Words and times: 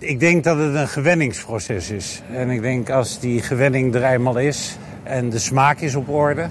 Ik 0.00 0.20
denk 0.20 0.44
dat 0.44 0.58
het 0.58 0.74
een 0.74 0.88
gewenningsproces 0.88 1.90
is. 1.90 2.22
En 2.32 2.50
ik 2.50 2.62
denk 2.62 2.90
als 2.90 3.18
die 3.18 3.42
gewenning 3.42 3.94
er 3.94 4.04
eenmaal 4.04 4.38
is 4.38 4.76
en 5.02 5.30
de 5.30 5.38
smaak 5.38 5.80
is 5.80 5.94
op 5.94 6.08
orde, 6.08 6.48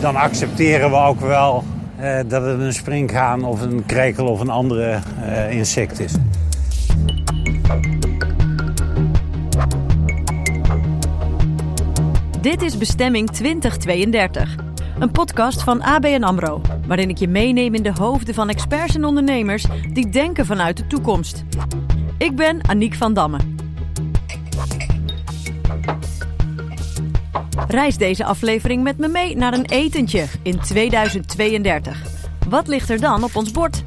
dan 0.00 0.16
accepteren 0.16 0.90
we 0.90 0.96
ook 0.96 1.20
wel 1.20 1.64
eh, 1.96 2.18
dat 2.26 2.42
het 2.44 2.60
een 2.60 2.72
springhaan 2.72 3.44
of 3.44 3.60
een 3.60 3.86
krekel 3.86 4.26
of 4.26 4.40
een 4.40 4.50
andere 4.50 5.00
eh, 5.22 5.50
insect 5.50 6.00
is. 6.00 6.12
Dit 12.40 12.62
is 12.62 12.78
Bestemming 12.78 13.30
2032. 13.30 14.54
Een 14.98 15.10
podcast 15.10 15.62
van 15.62 15.82
ABN 15.82 16.22
AMRO, 16.22 16.60
waarin 16.86 17.08
ik 17.08 17.18
je 17.18 17.28
meeneem 17.28 17.74
in 17.74 17.82
de 17.82 17.92
hoofden 17.92 18.34
van 18.34 18.48
experts 18.48 18.94
en 18.94 19.04
ondernemers 19.04 19.66
die 19.92 20.08
denken 20.08 20.46
vanuit 20.46 20.76
de 20.76 20.86
toekomst. 20.86 21.44
Ik 22.18 22.36
ben 22.36 22.68
Aniek 22.68 22.94
van 22.94 23.14
Damme. 23.14 23.38
Reis 27.68 27.96
deze 27.96 28.24
aflevering 28.24 28.82
met 28.82 28.98
me 28.98 29.08
mee 29.08 29.36
naar 29.36 29.52
een 29.52 29.66
etentje 29.66 30.26
in 30.42 30.60
2032. 30.60 32.02
Wat 32.48 32.68
ligt 32.68 32.90
er 32.90 33.00
dan 33.00 33.24
op 33.24 33.36
ons 33.36 33.50
bord? 33.50 33.84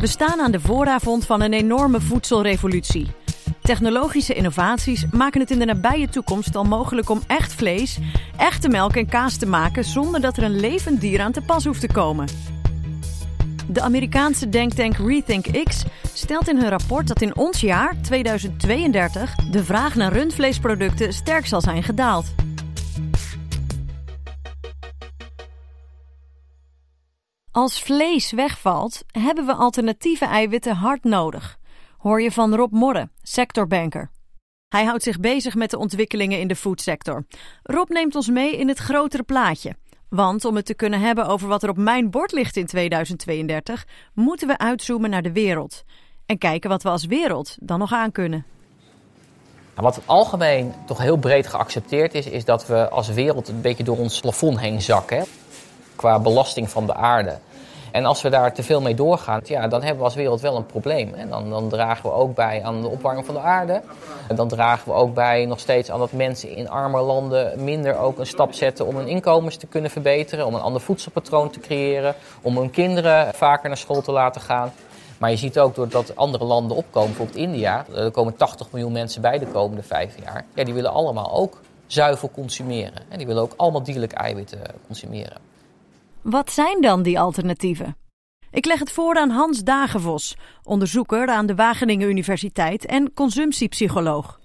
We 0.00 0.06
staan 0.06 0.40
aan 0.40 0.52
de 0.52 0.60
vooravond 0.60 1.26
van 1.26 1.40
een 1.40 1.52
enorme 1.52 2.00
voedselrevolutie. 2.00 3.06
Technologische 3.62 4.34
innovaties 4.34 5.06
maken 5.10 5.40
het 5.40 5.50
in 5.50 5.58
de 5.58 5.64
nabije 5.64 6.08
toekomst 6.08 6.56
al 6.56 6.64
mogelijk 6.64 7.10
om 7.10 7.22
echt 7.26 7.54
vlees, 7.54 7.98
echte 8.36 8.68
melk 8.68 8.96
en 8.96 9.08
kaas 9.08 9.36
te 9.36 9.46
maken 9.46 9.84
zonder 9.84 10.20
dat 10.20 10.36
er 10.36 10.42
een 10.42 10.60
levend 10.60 11.00
dier 11.00 11.20
aan 11.20 11.32
te 11.32 11.40
pas 11.40 11.64
hoeft 11.64 11.80
te 11.80 11.92
komen. 11.92 12.26
De 13.68 13.80
Amerikaanse 13.80 14.48
denktank 14.48 14.96
Rethink 14.96 15.64
X 15.64 15.84
stelt 16.12 16.48
in 16.48 16.56
hun 16.56 16.68
rapport 16.68 17.08
dat 17.08 17.22
in 17.22 17.36
ons 17.36 17.60
jaar, 17.60 18.02
2032, 18.02 19.34
de 19.34 19.64
vraag 19.64 19.94
naar 19.94 20.12
rundvleesproducten 20.12 21.12
sterk 21.12 21.46
zal 21.46 21.60
zijn 21.60 21.82
gedaald. 21.82 22.34
Als 27.50 27.82
vlees 27.82 28.32
wegvalt, 28.32 29.04
hebben 29.06 29.46
we 29.46 29.54
alternatieve 29.54 30.24
eiwitten 30.24 30.74
hard 30.74 31.04
nodig. 31.04 31.58
Hoor 31.98 32.22
je 32.22 32.32
van 32.32 32.54
Rob 32.54 32.72
Morre, 32.72 33.08
sectorbanker. 33.22 34.10
Hij 34.68 34.84
houdt 34.84 35.02
zich 35.02 35.20
bezig 35.20 35.54
met 35.54 35.70
de 35.70 35.78
ontwikkelingen 35.78 36.40
in 36.40 36.48
de 36.48 36.56
foodsector. 36.56 37.26
Rob 37.62 37.90
neemt 37.90 38.14
ons 38.14 38.28
mee 38.28 38.56
in 38.56 38.68
het 38.68 38.78
grotere 38.78 39.22
plaatje. 39.22 39.76
Want 40.14 40.44
om 40.44 40.56
het 40.56 40.66
te 40.66 40.74
kunnen 40.74 41.00
hebben 41.00 41.26
over 41.26 41.48
wat 41.48 41.62
er 41.62 41.68
op 41.68 41.76
mijn 41.76 42.10
bord 42.10 42.32
ligt 42.32 42.56
in 42.56 42.66
2032, 42.66 43.86
moeten 44.14 44.48
we 44.48 44.58
uitzoomen 44.58 45.10
naar 45.10 45.22
de 45.22 45.32
wereld. 45.32 45.84
En 46.26 46.38
kijken 46.38 46.70
wat 46.70 46.82
we 46.82 46.88
als 46.88 47.04
wereld 47.04 47.56
dan 47.60 47.78
nog 47.78 47.92
aan 47.92 48.12
kunnen. 48.12 48.44
Wat 49.74 50.00
algemeen 50.04 50.74
toch 50.86 50.98
heel 50.98 51.16
breed 51.16 51.46
geaccepteerd 51.46 52.14
is, 52.14 52.26
is 52.26 52.44
dat 52.44 52.66
we 52.66 52.88
als 52.88 53.08
wereld 53.08 53.48
een 53.48 53.60
beetje 53.60 53.84
door 53.84 53.98
ons 53.98 54.20
plafond 54.20 54.60
heen 54.60 54.82
zakken. 54.82 55.24
Qua 55.96 56.18
belasting 56.18 56.70
van 56.70 56.86
de 56.86 56.94
aarde. 56.94 57.38
En 57.92 58.04
als 58.04 58.22
we 58.22 58.28
daar 58.28 58.54
te 58.54 58.62
veel 58.62 58.80
mee 58.80 58.94
doorgaan, 58.94 59.40
ja, 59.44 59.68
dan 59.68 59.80
hebben 59.80 59.98
we 59.98 60.04
als 60.04 60.14
wereld 60.14 60.40
wel 60.40 60.56
een 60.56 60.66
probleem. 60.66 61.14
En 61.14 61.28
dan, 61.28 61.50
dan 61.50 61.68
dragen 61.68 62.02
we 62.02 62.16
ook 62.16 62.34
bij 62.34 62.62
aan 62.64 62.80
de 62.80 62.88
opwarming 62.88 63.26
van 63.26 63.34
de 63.34 63.40
aarde. 63.40 63.82
En 64.28 64.36
dan 64.36 64.48
dragen 64.48 64.92
we 64.92 64.98
ook 64.98 65.14
bij 65.14 65.46
nog 65.46 65.60
steeds 65.60 65.90
aan 65.90 65.98
dat 65.98 66.12
mensen 66.12 66.56
in 66.56 66.70
arme 66.70 67.00
landen 67.00 67.64
minder 67.64 67.98
ook 67.98 68.18
een 68.18 68.26
stap 68.26 68.52
zetten 68.52 68.86
om 68.86 68.96
hun 68.96 69.08
inkomens 69.08 69.56
te 69.56 69.66
kunnen 69.66 69.90
verbeteren, 69.90 70.46
om 70.46 70.54
een 70.54 70.60
ander 70.60 70.80
voedselpatroon 70.80 71.50
te 71.50 71.60
creëren, 71.60 72.14
om 72.42 72.56
hun 72.56 72.70
kinderen 72.70 73.34
vaker 73.34 73.68
naar 73.68 73.78
school 73.78 74.02
te 74.02 74.12
laten 74.12 74.40
gaan. 74.40 74.72
Maar 75.18 75.30
je 75.30 75.36
ziet 75.36 75.58
ook 75.58 75.74
doordat 75.74 76.16
andere 76.16 76.44
landen 76.44 76.76
opkomen, 76.76 77.08
bijvoorbeeld 77.08 77.38
India, 77.38 77.84
er 77.94 78.10
komen 78.10 78.36
80 78.36 78.66
miljoen 78.70 78.92
mensen 78.92 79.22
bij 79.22 79.38
de 79.38 79.46
komende 79.46 79.82
vijf 79.82 80.14
jaar. 80.24 80.44
Ja, 80.54 80.64
die 80.64 80.74
willen 80.74 80.92
allemaal 80.92 81.32
ook 81.32 81.60
zuivel 81.86 82.30
consumeren. 82.30 83.02
En 83.08 83.18
die 83.18 83.26
willen 83.26 83.42
ook 83.42 83.54
allemaal 83.56 83.82
dierlijke 83.82 84.16
eiwitten 84.16 84.60
consumeren. 84.86 85.51
Wat 86.22 86.50
zijn 86.50 86.80
dan 86.80 87.02
die 87.02 87.20
alternatieven? 87.20 87.96
Ik 88.50 88.66
leg 88.66 88.78
het 88.78 88.92
voor 88.92 89.16
aan 89.16 89.30
Hans 89.30 89.62
Dagenvos, 89.62 90.36
onderzoeker 90.62 91.28
aan 91.28 91.46
de 91.46 91.54
Wageningen 91.54 92.08
Universiteit 92.08 92.86
en 92.86 93.12
consumptiepsycholoog. 93.14 94.40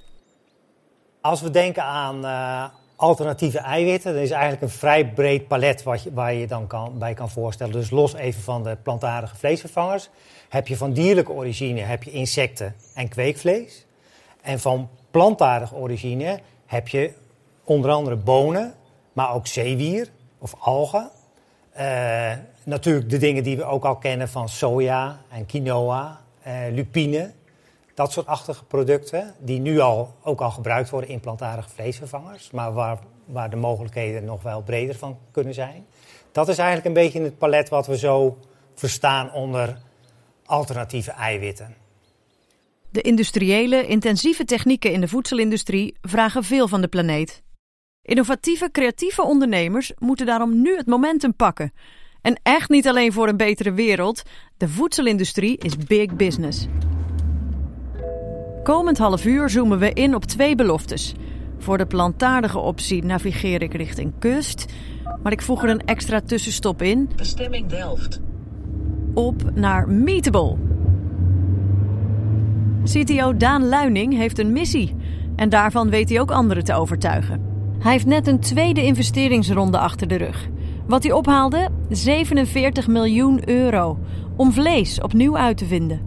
Als 1.21 1.41
we 1.41 1.49
denken 1.49 1.83
aan 1.83 2.25
uh, 2.25 2.65
alternatieve 2.95 3.59
eiwitten, 3.59 4.13
dan 4.13 4.21
is 4.21 4.31
eigenlijk 4.31 4.61
een 4.61 4.77
vrij 4.77 5.13
breed 5.13 5.47
palet 5.47 5.83
wat 5.83 6.03
je, 6.03 6.13
waar 6.13 6.33
je 6.33 6.39
je 6.39 6.47
dan 6.47 6.67
kan, 6.67 6.97
bij 6.99 7.13
kan 7.13 7.29
voorstellen. 7.29 7.73
Dus 7.73 7.89
los 7.89 8.13
even 8.13 8.41
van 8.41 8.63
de 8.63 8.77
plantaardige 8.83 9.35
vleesvervangers, 9.35 10.09
heb 10.49 10.67
je 10.67 10.77
van 10.77 10.93
dierlijke 10.93 11.31
origine 11.31 11.81
heb 11.81 12.03
je 12.03 12.11
insecten 12.11 12.75
en 12.93 13.07
kweekvlees. 13.07 13.85
En 14.41 14.59
van 14.59 14.89
plantaardige 15.11 15.75
origine 15.75 16.39
heb 16.65 16.87
je 16.87 17.13
onder 17.63 17.91
andere 17.91 18.15
bonen, 18.15 18.73
maar 19.13 19.33
ook 19.33 19.47
zeewier 19.47 20.09
of 20.37 20.55
algen. 20.59 21.11
Uh, 21.79 22.31
natuurlijk 22.63 23.09
de 23.09 23.17
dingen 23.17 23.43
die 23.43 23.57
we 23.57 23.63
ook 23.63 23.85
al 23.85 23.97
kennen 23.97 24.29
van 24.29 24.49
soja 24.49 25.21
en 25.29 25.45
quinoa, 25.45 26.21
uh, 26.47 26.53
lupine. 26.71 27.31
Dat 27.93 28.11
soort 28.11 28.25
achtige 28.25 28.63
producten, 28.63 29.33
die 29.39 29.59
nu 29.59 29.79
al, 29.79 30.15
ook 30.23 30.41
al 30.41 30.51
gebruikt 30.51 30.89
worden 30.89 31.09
in 31.09 31.19
plantaardige 31.19 31.69
vleesvervangers. 31.69 32.51
Maar 32.51 32.73
waar, 32.73 32.99
waar 33.25 33.49
de 33.49 33.55
mogelijkheden 33.55 34.25
nog 34.25 34.41
wel 34.41 34.61
breder 34.61 34.95
van 34.95 35.17
kunnen 35.31 35.53
zijn. 35.53 35.85
Dat 36.31 36.47
is 36.47 36.57
eigenlijk 36.57 36.87
een 36.87 37.03
beetje 37.03 37.21
het 37.21 37.37
palet 37.37 37.69
wat 37.69 37.87
we 37.87 37.97
zo 37.97 38.37
verstaan 38.75 39.33
onder 39.33 39.77
alternatieve 40.45 41.11
eiwitten. 41.11 41.75
De 42.89 43.01
industriële, 43.01 43.87
intensieve 43.87 44.45
technieken 44.45 44.91
in 44.91 45.01
de 45.01 45.07
voedselindustrie 45.07 45.95
vragen 46.01 46.43
veel 46.43 46.67
van 46.67 46.81
de 46.81 46.87
planeet. 46.87 47.41
Innovatieve, 48.07 48.69
creatieve 48.71 49.23
ondernemers 49.23 49.91
moeten 49.99 50.25
daarom 50.25 50.61
nu 50.61 50.77
het 50.77 50.85
momentum 50.85 51.35
pakken. 51.35 51.73
En 52.21 52.39
echt 52.43 52.69
niet 52.69 52.87
alleen 52.87 53.13
voor 53.13 53.27
een 53.27 53.37
betere 53.37 53.73
wereld. 53.73 54.23
De 54.57 54.67
voedselindustrie 54.67 55.57
is 55.57 55.77
big 55.77 56.15
business. 56.15 56.67
Komend 58.63 58.97
half 58.97 59.25
uur 59.25 59.49
zoomen 59.49 59.79
we 59.79 59.93
in 59.93 60.15
op 60.15 60.25
twee 60.25 60.55
beloftes. 60.55 61.13
Voor 61.57 61.77
de 61.77 61.85
plantaardige 61.85 62.59
optie 62.59 63.03
navigeer 63.03 63.61
ik 63.61 63.73
richting 63.73 64.13
kust. 64.19 64.65
Maar 65.23 65.31
ik 65.31 65.41
voeg 65.41 65.63
er 65.63 65.69
een 65.69 65.85
extra 65.85 66.21
tussenstop 66.21 66.81
in. 66.81 67.09
Bestemming 67.15 67.67
Delft. 67.67 68.19
Op 69.13 69.55
naar 69.55 69.89
Meatable. 69.89 70.55
CTO 72.83 73.37
Daan 73.37 73.67
Luining 73.67 74.13
heeft 74.13 74.39
een 74.39 74.51
missie. 74.51 74.95
En 75.35 75.49
daarvan 75.49 75.89
weet 75.89 76.09
hij 76.09 76.19
ook 76.19 76.31
anderen 76.31 76.63
te 76.63 76.73
overtuigen. 76.73 77.47
Hij 77.87 77.95
heeft 77.95 78.07
net 78.07 78.27
een 78.27 78.39
tweede 78.39 78.83
investeringsronde 78.83 79.79
achter 79.79 80.07
de 80.07 80.15
rug. 80.15 80.47
Wat 80.85 81.03
hij 81.03 81.11
ophaalde? 81.11 81.69
47 81.89 82.87
miljoen 82.87 83.49
euro. 83.49 83.97
Om 84.35 84.51
vlees 84.53 85.01
opnieuw 85.01 85.37
uit 85.37 85.57
te 85.57 85.65
vinden. 85.65 86.01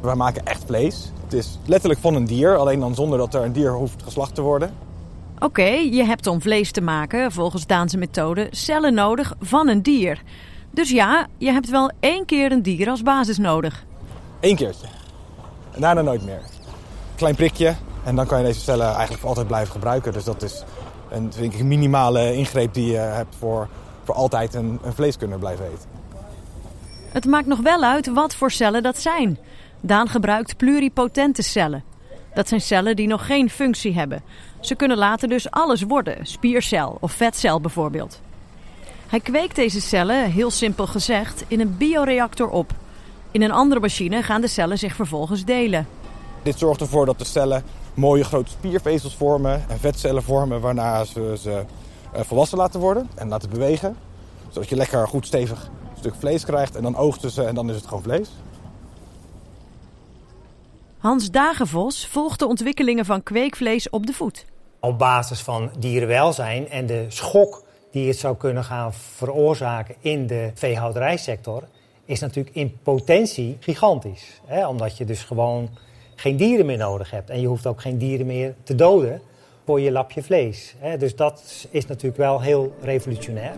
Wij 0.00 0.14
maken 0.14 0.46
echt 0.46 0.64
vlees. 0.66 1.12
Het 1.24 1.32
is 1.32 1.58
letterlijk 1.66 2.00
van 2.00 2.14
een 2.14 2.24
dier, 2.24 2.56
alleen 2.56 2.80
dan 2.80 2.94
zonder 2.94 3.18
dat 3.18 3.34
er 3.34 3.44
een 3.44 3.52
dier 3.52 3.72
hoeft 3.72 4.02
geslacht 4.02 4.34
te 4.34 4.42
worden. 4.42 4.74
Oké, 5.38 5.68
je 5.68 6.04
hebt 6.04 6.26
om 6.26 6.40
vlees 6.40 6.70
te 6.70 6.80
maken, 6.80 7.32
volgens 7.32 7.66
Daanse 7.66 7.98
methode, 7.98 8.46
cellen 8.50 8.94
nodig 8.94 9.34
van 9.40 9.68
een 9.68 9.82
dier. 9.82 10.22
Dus 10.70 10.90
ja, 10.90 11.26
je 11.38 11.52
hebt 11.52 11.70
wel 11.70 11.90
één 12.00 12.24
keer 12.24 12.52
een 12.52 12.62
dier 12.62 12.88
als 12.88 13.02
basis 13.02 13.38
nodig. 13.38 13.84
Eén 14.40 14.56
keertje. 14.56 14.86
En 15.70 15.80
daarna 15.80 16.02
nooit 16.02 16.24
meer. 16.24 16.40
Klein 17.14 17.34
prikje, 17.34 17.74
en 18.04 18.16
dan 18.16 18.26
kan 18.26 18.38
je 18.38 18.44
deze 18.44 18.60
cellen 18.60 18.86
eigenlijk 18.86 19.18
voor 19.18 19.28
altijd 19.28 19.46
blijven 19.46 19.72
gebruiken. 19.72 20.12
Dus 20.12 20.24
dat 20.24 20.42
is 20.42 20.64
een, 21.10 21.32
vind 21.32 21.54
ik, 21.54 21.62
minimale 21.62 22.34
ingreep 22.34 22.74
die 22.74 22.90
je 22.90 22.96
hebt 22.96 23.36
voor, 23.38 23.68
voor 24.04 24.14
altijd 24.14 24.54
een, 24.54 24.78
een 24.82 24.92
vlees 24.92 25.16
kunnen 25.16 25.38
blijven 25.38 25.64
eten. 25.64 25.88
Het 27.12 27.24
maakt 27.24 27.46
nog 27.46 27.60
wel 27.60 27.82
uit 27.82 28.06
wat 28.06 28.34
voor 28.34 28.50
cellen 28.50 28.82
dat 28.82 28.98
zijn. 28.98 29.38
Daan 29.80 30.08
gebruikt 30.08 30.56
pluripotente 30.56 31.42
cellen. 31.42 31.84
Dat 32.34 32.48
zijn 32.48 32.60
cellen 32.60 32.96
die 32.96 33.06
nog 33.06 33.26
geen 33.26 33.50
functie 33.50 33.94
hebben. 33.94 34.22
Ze 34.60 34.74
kunnen 34.74 34.96
later 34.96 35.28
dus 35.28 35.50
alles 35.50 35.82
worden, 35.82 36.26
spiercel 36.26 36.96
of 37.00 37.12
vetcel 37.12 37.60
bijvoorbeeld. 37.60 38.20
Hij 39.06 39.20
kweekt 39.20 39.56
deze 39.56 39.80
cellen, 39.80 40.30
heel 40.30 40.50
simpel 40.50 40.86
gezegd, 40.86 41.44
in 41.48 41.60
een 41.60 41.76
bioreactor 41.76 42.48
op. 42.48 42.72
In 43.30 43.42
een 43.42 43.50
andere 43.50 43.80
machine 43.80 44.22
gaan 44.22 44.40
de 44.40 44.48
cellen 44.48 44.78
zich 44.78 44.94
vervolgens 44.94 45.44
delen. 45.44 45.86
Dit 46.42 46.58
zorgt 46.58 46.80
ervoor 46.80 47.06
dat 47.06 47.18
de 47.18 47.24
cellen 47.24 47.64
mooie 47.98 48.24
grote 48.24 48.50
spiervezels 48.50 49.16
vormen 49.16 49.64
en 49.68 49.78
vetcellen 49.78 50.22
vormen, 50.22 50.60
waarna 50.60 51.04
ze 51.04 51.34
ze 51.40 51.64
uh, 52.14 52.20
volwassen 52.20 52.58
laten 52.58 52.80
worden 52.80 53.08
en 53.14 53.28
laten 53.28 53.50
bewegen. 53.50 53.96
Zodat 54.48 54.68
je 54.68 54.76
lekker 54.76 55.08
goed 55.08 55.26
stevig 55.26 55.70
stuk 55.98 56.14
vlees 56.18 56.44
krijgt 56.44 56.76
en 56.76 56.82
dan 56.82 56.96
oogsten 56.96 57.30
ze 57.30 57.42
en 57.42 57.54
dan 57.54 57.70
is 57.70 57.76
het 57.76 57.86
gewoon 57.86 58.02
vlees. 58.02 58.30
Hans 60.98 61.30
Dagenvos 61.30 62.06
volgt 62.06 62.38
de 62.38 62.46
ontwikkelingen 62.46 63.04
van 63.04 63.22
kweekvlees 63.22 63.90
op 63.90 64.06
de 64.06 64.12
voet. 64.12 64.44
Op 64.80 64.98
basis 64.98 65.40
van 65.40 65.70
dierenwelzijn 65.78 66.68
en 66.68 66.86
de 66.86 67.06
schok 67.08 67.62
die 67.90 68.08
het 68.08 68.18
zou 68.18 68.36
kunnen 68.36 68.64
gaan 68.64 68.92
veroorzaken 68.92 69.94
in 70.00 70.26
de 70.26 70.50
veehouderijsector, 70.54 71.62
is 72.04 72.20
natuurlijk 72.20 72.56
in 72.56 72.78
potentie 72.82 73.56
gigantisch. 73.60 74.40
Hè? 74.44 74.66
Omdat 74.66 74.96
je 74.96 75.04
dus 75.04 75.22
gewoon 75.22 75.68
geen 76.20 76.36
dieren 76.36 76.66
meer 76.66 76.76
nodig 76.76 77.10
hebt. 77.10 77.30
En 77.30 77.40
je 77.40 77.46
hoeft 77.46 77.66
ook 77.66 77.80
geen 77.80 77.98
dieren 77.98 78.26
meer 78.26 78.54
te 78.62 78.74
doden 78.74 79.20
voor 79.64 79.80
je 79.80 79.92
lapje 79.92 80.22
vlees. 80.22 80.74
Dus 80.98 81.16
dat 81.16 81.66
is 81.70 81.86
natuurlijk 81.86 82.16
wel 82.16 82.40
heel 82.40 82.74
revolutionair. 82.80 83.54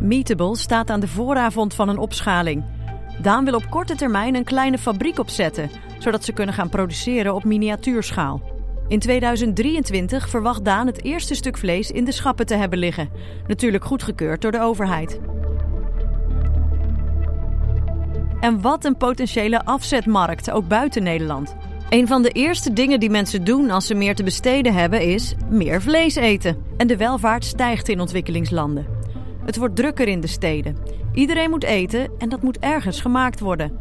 Meatable 0.00 0.56
staat 0.56 0.90
aan 0.90 1.00
de 1.00 1.08
vooravond 1.08 1.74
van 1.74 1.88
een 1.88 1.98
opschaling. 1.98 2.64
Daan 3.22 3.44
wil 3.44 3.54
op 3.54 3.70
korte 3.70 3.94
termijn 3.94 4.34
een 4.34 4.44
kleine 4.44 4.78
fabriek 4.78 5.18
opzetten, 5.18 5.70
zodat 5.98 6.24
ze 6.24 6.32
kunnen 6.32 6.54
gaan 6.54 6.68
produceren 6.68 7.34
op 7.34 7.44
miniatuurschaal. 7.44 8.40
In 8.88 8.98
2023 8.98 10.28
verwacht 10.28 10.64
Daan 10.64 10.86
het 10.86 11.04
eerste 11.04 11.34
stuk 11.34 11.58
vlees 11.58 11.90
in 11.90 12.04
de 12.04 12.12
schappen 12.12 12.46
te 12.46 12.54
hebben 12.54 12.78
liggen. 12.78 13.10
Natuurlijk 13.46 13.84
goedgekeurd 13.84 14.42
door 14.42 14.52
de 14.52 14.60
overheid. 14.60 15.20
En 18.40 18.60
wat 18.60 18.84
een 18.84 18.96
potentiële 18.96 19.64
afzetmarkt, 19.64 20.50
ook 20.50 20.68
buiten 20.68 21.02
Nederland. 21.02 21.54
Een 21.88 22.06
van 22.06 22.22
de 22.22 22.30
eerste 22.30 22.72
dingen 22.72 23.00
die 23.00 23.10
mensen 23.10 23.44
doen 23.44 23.70
als 23.70 23.86
ze 23.86 23.94
meer 23.94 24.14
te 24.14 24.22
besteden 24.22 24.74
hebben 24.74 25.02
is 25.02 25.34
meer 25.48 25.82
vlees 25.82 26.14
eten. 26.14 26.64
En 26.76 26.86
de 26.86 26.96
welvaart 26.96 27.44
stijgt 27.44 27.88
in 27.88 28.00
ontwikkelingslanden. 28.00 28.86
Het 29.44 29.56
wordt 29.56 29.76
drukker 29.76 30.08
in 30.08 30.20
de 30.20 30.26
steden. 30.26 30.76
Iedereen 31.12 31.50
moet 31.50 31.64
eten 31.64 32.10
en 32.18 32.28
dat 32.28 32.42
moet 32.42 32.58
ergens 32.58 33.00
gemaakt 33.00 33.40
worden. 33.40 33.78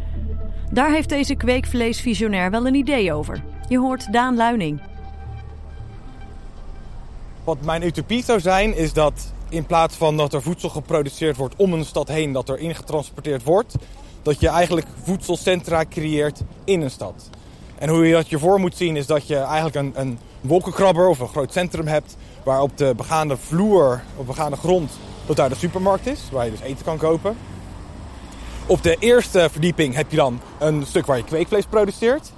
Daar 0.71 0.91
heeft 0.91 1.09
deze 1.09 1.35
kweekvleesvisionair 1.35 2.51
wel 2.51 2.67
een 2.67 2.75
idee 2.75 3.13
over. 3.13 3.43
Je 3.67 3.79
hoort 3.79 4.13
Daan 4.13 4.35
Luining. 4.35 4.81
Wat 7.43 7.61
mijn 7.61 7.83
utopie 7.83 8.23
zou 8.23 8.39
zijn, 8.39 8.75
is 8.75 8.93
dat 8.93 9.33
in 9.49 9.65
plaats 9.65 9.95
van 9.95 10.17
dat 10.17 10.33
er 10.33 10.41
voedsel 10.41 10.69
geproduceerd 10.69 11.37
wordt 11.37 11.55
om 11.55 11.73
een 11.73 11.85
stad 11.85 12.07
heen, 12.07 12.31
dat 12.31 12.49
er 12.49 12.59
ingetransporteerd 12.59 13.43
wordt, 13.43 13.75
dat 14.27 14.39
je 14.39 14.47
eigenlijk 14.47 14.87
voedselcentra 15.03 15.85
creëert 15.89 16.41
in 16.63 16.81
een 16.81 16.91
stad. 16.91 17.29
En 17.77 17.89
hoe 17.89 18.07
je 18.07 18.13
dat 18.13 18.29
je 18.29 18.39
voor 18.39 18.59
moet 18.59 18.77
zien, 18.77 18.95
is 18.95 19.05
dat 19.05 19.27
je 19.27 19.35
eigenlijk 19.35 19.75
een, 19.75 19.91
een 19.95 20.19
wolkenkrabber 20.41 21.07
of 21.07 21.19
een 21.19 21.27
groot 21.27 21.51
centrum 21.51 21.87
hebt, 21.87 22.17
waar 22.43 22.61
op 22.61 22.77
de 22.77 22.93
begaande 22.97 23.37
vloer, 23.37 24.01
op 24.15 24.25
begaande 24.25 24.57
grond, 24.57 24.91
dat 25.25 25.35
daar 25.35 25.49
de 25.49 25.55
supermarkt 25.55 26.07
is, 26.07 26.19
waar 26.31 26.45
je 26.45 26.51
dus 26.51 26.59
eten 26.59 26.85
kan 26.85 26.97
kopen. 26.97 27.37
Op 28.65 28.83
de 28.83 28.95
eerste 28.99 29.49
verdieping 29.51 29.95
heb 29.95 30.11
je 30.11 30.17
dan 30.17 30.39
een 30.59 30.85
stuk 30.85 31.05
waar 31.05 31.17
je 31.17 31.23
kweekvlees 31.23 31.65
produceert. 31.65 32.31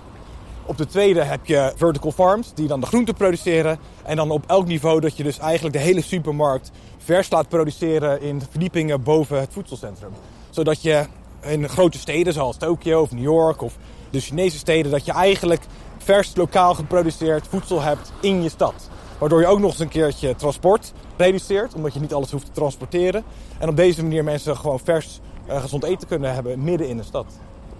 Op 0.65 0.77
de 0.77 0.85
tweede 0.85 1.23
heb 1.23 1.45
je 1.45 1.73
vertical 1.75 2.11
farms, 2.11 2.53
die 2.53 2.67
dan 2.67 2.79
de 2.79 2.85
groenten 2.85 3.13
produceren. 3.13 3.79
En 4.03 4.15
dan 4.15 4.31
op 4.31 4.43
elk 4.47 4.67
niveau 4.67 4.99
dat 4.99 5.17
je 5.17 5.23
dus 5.23 5.39
eigenlijk 5.39 5.75
de 5.75 5.81
hele 5.81 6.01
supermarkt 6.01 6.71
vers 6.97 7.29
laat 7.29 7.49
produceren 7.49 8.21
in 8.21 8.41
verdiepingen 8.49 9.03
boven 9.03 9.39
het 9.39 9.49
voedselcentrum. 9.53 10.11
Zodat 10.49 10.81
je 10.81 11.05
in 11.41 11.69
grote 11.69 11.97
steden 11.97 12.33
zoals 12.33 12.57
Tokio 12.57 13.01
of 13.01 13.11
New 13.11 13.23
York 13.23 13.61
of 13.61 13.77
de 14.09 14.19
Chinese 14.19 14.57
steden, 14.57 14.91
dat 14.91 15.05
je 15.05 15.11
eigenlijk 15.11 15.61
vers 15.97 16.35
lokaal 16.35 16.73
geproduceerd 16.73 17.47
voedsel 17.47 17.81
hebt 17.81 18.11
in 18.21 18.43
je 18.43 18.49
stad. 18.49 18.89
Waardoor 19.17 19.39
je 19.39 19.47
ook 19.47 19.59
nog 19.59 19.71
eens 19.71 19.79
een 19.79 19.87
keertje 19.87 20.35
transport 20.35 20.93
reduceert, 21.17 21.73
omdat 21.73 21.93
je 21.93 21.99
niet 21.99 22.13
alles 22.13 22.31
hoeft 22.31 22.45
te 22.45 22.51
transporteren. 22.51 23.23
En 23.59 23.69
op 23.69 23.75
deze 23.75 24.01
manier 24.03 24.23
mensen 24.23 24.57
gewoon 24.57 24.79
vers 24.79 25.19
uh, 25.49 25.61
gezond 25.61 25.83
eten 25.83 26.07
kunnen 26.07 26.33
hebben 26.33 26.63
midden 26.63 26.87
in 26.87 26.97
de 26.97 27.03
stad. 27.03 27.25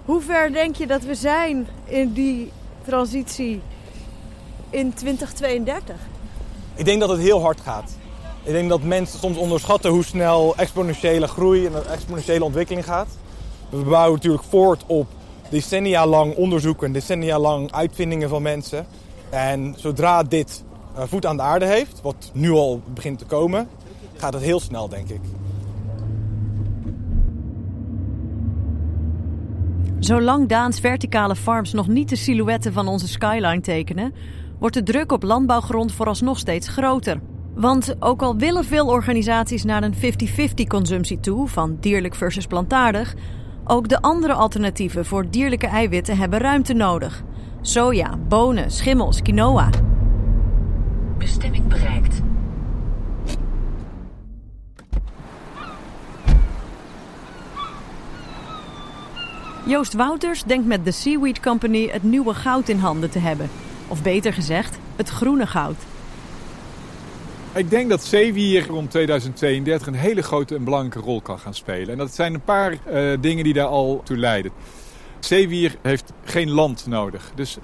Hoe 0.06 0.22
ver 0.22 0.54
denk 0.54 0.76
je 0.76 0.88
dat 0.88 1.04
we 1.04 1.16
zijn 1.16 1.68
in 1.86 2.14
die 2.14 2.52
transitie 2.86 3.62
in 4.70 4.94
2032? 4.94 5.96
Ik 6.76 6.86
denk 6.86 7.00
dat 7.00 7.10
het 7.10 7.20
heel 7.20 7.42
hard 7.42 7.62
gaat. 7.62 7.98
Ik 8.44 8.52
denk 8.52 8.70
dat 8.70 8.82
mensen 8.82 9.20
soms 9.20 9.38
onderschatten 9.38 9.92
hoe 9.92 10.04
snel 10.04 10.54
exponentiële 10.56 11.28
groei 11.28 11.66
en 11.66 11.74
exponentiële 11.92 12.44
ontwikkeling 12.44 12.86
gaat. 12.86 13.08
We 13.69 13.83
bouwen 13.83 14.13
natuurlijk 14.13 14.44
voort 14.44 14.83
op 14.88 15.07
decennia 15.50 16.07
lang 16.07 16.36
onderzoek 16.36 16.83
en 16.83 16.92
decennia 16.92 17.39
lang 17.39 17.71
uitvindingen 17.71 18.30
van 18.30 18.42
mensen. 18.42 18.86
En 19.30 19.74
zodra 19.77 20.24
dit 20.24 20.63
eh, 20.95 21.04
voet 21.07 21.25
aan 21.25 21.38
de 21.38 21.44
aarde 21.44 21.66
heeft, 21.66 22.01
wat 22.01 22.31
nu 22.33 22.51
al 22.51 22.81
begint 22.94 23.19
te 23.19 23.25
komen, 23.25 23.68
gaat 24.18 24.33
het 24.33 24.44
heel 24.44 24.60
snel, 24.60 24.89
denk 24.89 25.10
ik. 25.10 25.21
Zolang 30.00 30.48
Daans 30.48 30.80
verticale 30.80 31.36
farms 31.36 31.74
nog 31.74 31.88
niet 31.88 32.10
de 32.10 32.16
silhouetten 32.16 32.74
van 32.74 32.88
onze 32.88 33.07
skyline 33.07 33.62
tekenen, 33.62 34.13
wordt 34.60 34.75
de 34.75 34.83
druk 34.83 35.12
op 35.12 35.24
landbouwgrond 35.24 35.92
vooralsnog 35.92 36.38
steeds 36.38 36.68
groter. 36.68 37.19
Want 37.56 37.95
ook 38.00 38.21
al 38.21 38.38
willen 38.38 38.66
veel 38.66 38.88
organisaties 38.88 39.63
naar 39.63 39.83
een 39.83 39.95
50-50 39.95 39.98
consumptie 40.68 41.19
toe, 41.19 41.48
van 41.48 41.77
dierlijk 41.80 42.16
versus 42.16 42.45
plantaardig, 42.45 43.16
ook 43.69 43.88
de 43.88 44.01
andere 44.01 44.33
alternatieven 44.33 45.06
voor 45.06 45.30
dierlijke 45.30 45.68
eiwitten 45.68 46.18
hebben 46.18 46.39
ruimte 46.39 46.74
nodig. 46.74 47.24
Soja, 47.62 48.18
bonen, 48.27 48.71
schimmels, 48.71 49.21
quinoa. 49.21 49.69
Bestemming 51.18 51.68
bereikt. 51.68 52.21
Joost 59.66 59.94
Wouters 59.94 60.44
denkt 60.44 60.68
met 60.68 60.86
de 60.86 60.92
Seaweed 60.92 61.39
Company 61.39 61.88
het 61.92 62.04
nieuwe 62.04 62.33
goud 62.33 62.69
in 62.69 62.77
handen 62.77 63.10
te 63.10 63.19
hebben. 63.19 63.50
Of 63.88 64.01
beter 64.01 64.33
gezegd, 64.33 64.80
het 64.95 65.10
groene 65.10 65.48
goud. 65.48 65.77
Ik 67.54 67.69
denk 67.69 67.90
dat 67.90 68.04
zeewier 68.04 68.68
rond 68.68 68.92
2032 68.92 69.88
een 69.88 69.94
hele 69.94 70.22
grote 70.22 70.56
en 70.56 70.63
belangrijke 70.63 71.00
rol 71.00 71.22
kan 71.22 71.40
gaan 71.40 71.54
spelen. 71.54 71.90
En 71.90 71.98
dat 71.98 72.16
zijn 72.16 72.34
een 72.34 72.42
paar 72.42 72.72
uh, 72.72 73.18
dingen 73.22 73.44
die 73.44 73.54
daar 73.54 73.68
al 73.68 74.01
toe 74.04 74.18
leiden. 74.18 74.51
Zeewier 75.19 75.75
heeft 75.81 76.13
geen 76.24 76.50
land 76.50 76.88
nodig. 76.88 77.31
Dus 77.36 77.57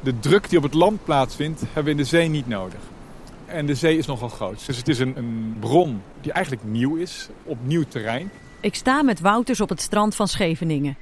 de 0.00 0.18
druk 0.18 0.48
die 0.48 0.58
op 0.58 0.64
het 0.64 0.74
land 0.74 1.04
plaatsvindt, 1.04 1.60
hebben 1.60 1.84
we 1.84 1.90
in 1.90 1.96
de 1.96 2.04
zee 2.04 2.28
niet 2.28 2.48
nodig. 2.48 2.80
En 3.46 3.66
de 3.66 3.74
zee 3.74 3.98
is 3.98 4.06
nogal 4.06 4.28
groot. 4.28 4.66
Dus 4.66 4.76
het 4.76 4.88
is 4.88 4.98
een, 4.98 5.16
een 5.16 5.56
bron 5.60 6.02
die 6.20 6.32
eigenlijk 6.32 6.64
nieuw 6.64 6.96
is, 6.96 7.28
op 7.44 7.58
nieuw 7.62 7.84
terrein. 7.88 8.30
Ik 8.60 8.74
sta 8.74 9.02
met 9.02 9.20
Wouters 9.20 9.60
op 9.60 9.68
het 9.68 9.80
strand 9.80 10.14
van 10.14 10.28
Scheveningen. 10.28 10.96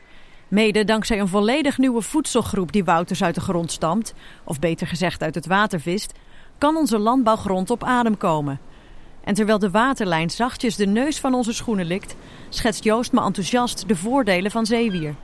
Mede 0.48 0.84
dankzij 0.84 1.20
een 1.20 1.28
volledig 1.28 1.78
nieuwe 1.78 2.02
voedselgroep 2.02 2.72
die 2.72 2.84
Wouters 2.84 3.22
uit 3.22 3.34
de 3.34 3.40
grond 3.40 3.72
stamt, 3.72 4.14
of 4.44 4.58
beter 4.58 4.86
gezegd 4.86 5.22
uit 5.22 5.34
het 5.34 5.46
water 5.46 5.80
vist, 5.80 6.12
kan 6.58 6.76
onze 6.76 6.98
landbouwgrond 6.98 7.70
op 7.70 7.84
adem 7.84 8.16
komen. 8.16 8.60
En 9.24 9.34
terwijl 9.34 9.58
de 9.58 9.70
waterlijn 9.70 10.30
zachtjes 10.30 10.76
de 10.76 10.86
neus 10.86 11.20
van 11.20 11.34
onze 11.34 11.52
schoenen 11.52 11.86
likt, 11.86 12.16
schetst 12.48 12.84
Joost 12.84 13.12
me 13.12 13.20
enthousiast 13.20 13.88
de 13.88 13.96
voordelen 13.96 14.50
van 14.50 14.66
zeewier. 14.66 15.14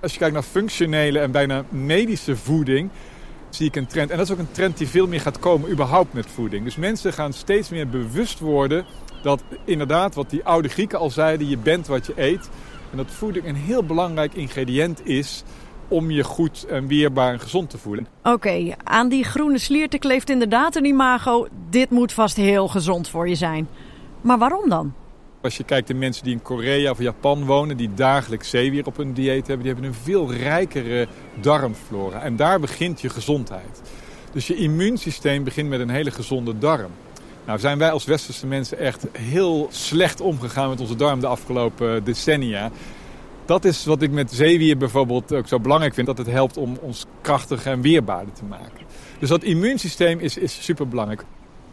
Als 0.00 0.12
je 0.12 0.18
kijkt 0.18 0.34
naar 0.34 0.42
functionele 0.42 1.18
en 1.18 1.30
bijna 1.30 1.64
medische 1.68 2.36
voeding, 2.36 2.90
zie 3.50 3.66
ik 3.66 3.76
een 3.76 3.86
trend. 3.86 4.10
En 4.10 4.16
dat 4.16 4.26
is 4.26 4.32
ook 4.32 4.38
een 4.38 4.52
trend 4.52 4.78
die 4.78 4.88
veel 4.88 5.06
meer 5.06 5.20
gaat 5.20 5.38
komen 5.38 5.70
überhaupt 5.70 6.12
met 6.12 6.26
voeding. 6.26 6.64
Dus 6.64 6.76
mensen 6.76 7.12
gaan 7.12 7.32
steeds 7.32 7.68
meer 7.68 7.88
bewust 7.88 8.38
worden 8.38 8.84
dat 9.22 9.42
inderdaad, 9.64 10.14
wat 10.14 10.30
die 10.30 10.44
oude 10.44 10.68
Grieken 10.68 10.98
al 10.98 11.10
zeiden, 11.10 11.48
je 11.48 11.58
bent 11.58 11.86
wat 11.86 12.06
je 12.06 12.12
eet. 12.16 12.48
En 12.90 12.96
dat 12.96 13.10
voeding 13.10 13.46
een 13.46 13.54
heel 13.54 13.84
belangrijk 13.84 14.34
ingrediënt 14.34 15.06
is 15.06 15.42
om 15.92 16.10
je 16.10 16.24
goed 16.24 16.64
en 16.64 16.86
weerbaar 16.86 17.32
en 17.32 17.40
gezond 17.40 17.70
te 17.70 17.78
voelen. 17.78 18.06
Oké, 18.22 18.74
aan 18.84 19.08
die 19.08 19.24
groene 19.24 19.58
slierte 19.58 19.98
kleeft 19.98 20.30
inderdaad 20.30 20.76
een 20.76 20.84
imago. 20.84 21.46
Dit 21.70 21.90
moet 21.90 22.12
vast 22.12 22.36
heel 22.36 22.68
gezond 22.68 23.08
voor 23.08 23.28
je 23.28 23.34
zijn. 23.34 23.68
Maar 24.20 24.38
waarom 24.38 24.68
dan? 24.68 24.92
Als 25.40 25.56
je 25.56 25.64
kijkt 25.64 25.88
naar 25.88 25.98
mensen 25.98 26.24
die 26.24 26.32
in 26.32 26.42
Korea 26.42 26.90
of 26.90 26.98
Japan 26.98 27.44
wonen, 27.44 27.76
die 27.76 27.94
dagelijks 27.94 28.50
zeewier 28.50 28.86
op 28.86 28.96
hun 28.96 29.12
dieet 29.12 29.46
hebben, 29.46 29.66
die 29.66 29.72
hebben 29.72 29.84
een 29.84 30.02
veel 30.02 30.32
rijkere 30.32 31.08
darmflora. 31.40 32.20
En 32.20 32.36
daar 32.36 32.60
begint 32.60 33.00
je 33.00 33.08
gezondheid. 33.08 33.82
Dus 34.32 34.46
je 34.46 34.54
immuunsysteem 34.54 35.44
begint 35.44 35.68
met 35.68 35.80
een 35.80 35.90
hele 35.90 36.10
gezonde 36.10 36.58
darm. 36.58 36.90
Nou 37.46 37.58
zijn 37.58 37.78
wij 37.78 37.90
als 37.90 38.04
westerse 38.04 38.46
mensen 38.46 38.78
echt 38.78 39.06
heel 39.12 39.68
slecht 39.70 40.20
omgegaan 40.20 40.68
met 40.68 40.80
onze 40.80 40.96
darm 40.96 41.20
de 41.20 41.26
afgelopen 41.26 42.04
decennia. 42.04 42.70
Dat 43.52 43.64
is 43.64 43.84
wat 43.84 44.02
ik 44.02 44.10
met 44.10 44.32
zeewier 44.32 44.76
bijvoorbeeld 44.76 45.32
ook 45.32 45.48
zo 45.48 45.60
belangrijk 45.60 45.94
vind. 45.94 46.06
Dat 46.06 46.18
het 46.18 46.26
helpt 46.26 46.56
om 46.56 46.76
ons 46.80 47.06
krachtiger 47.20 47.72
en 47.72 47.80
weerbaarder 47.80 48.34
te 48.34 48.44
maken. 48.44 48.86
Dus 49.18 49.28
dat 49.28 49.42
immuunsysteem 49.42 50.18
is, 50.18 50.36
is 50.36 50.64
super 50.64 50.88
belangrijk. 50.88 51.24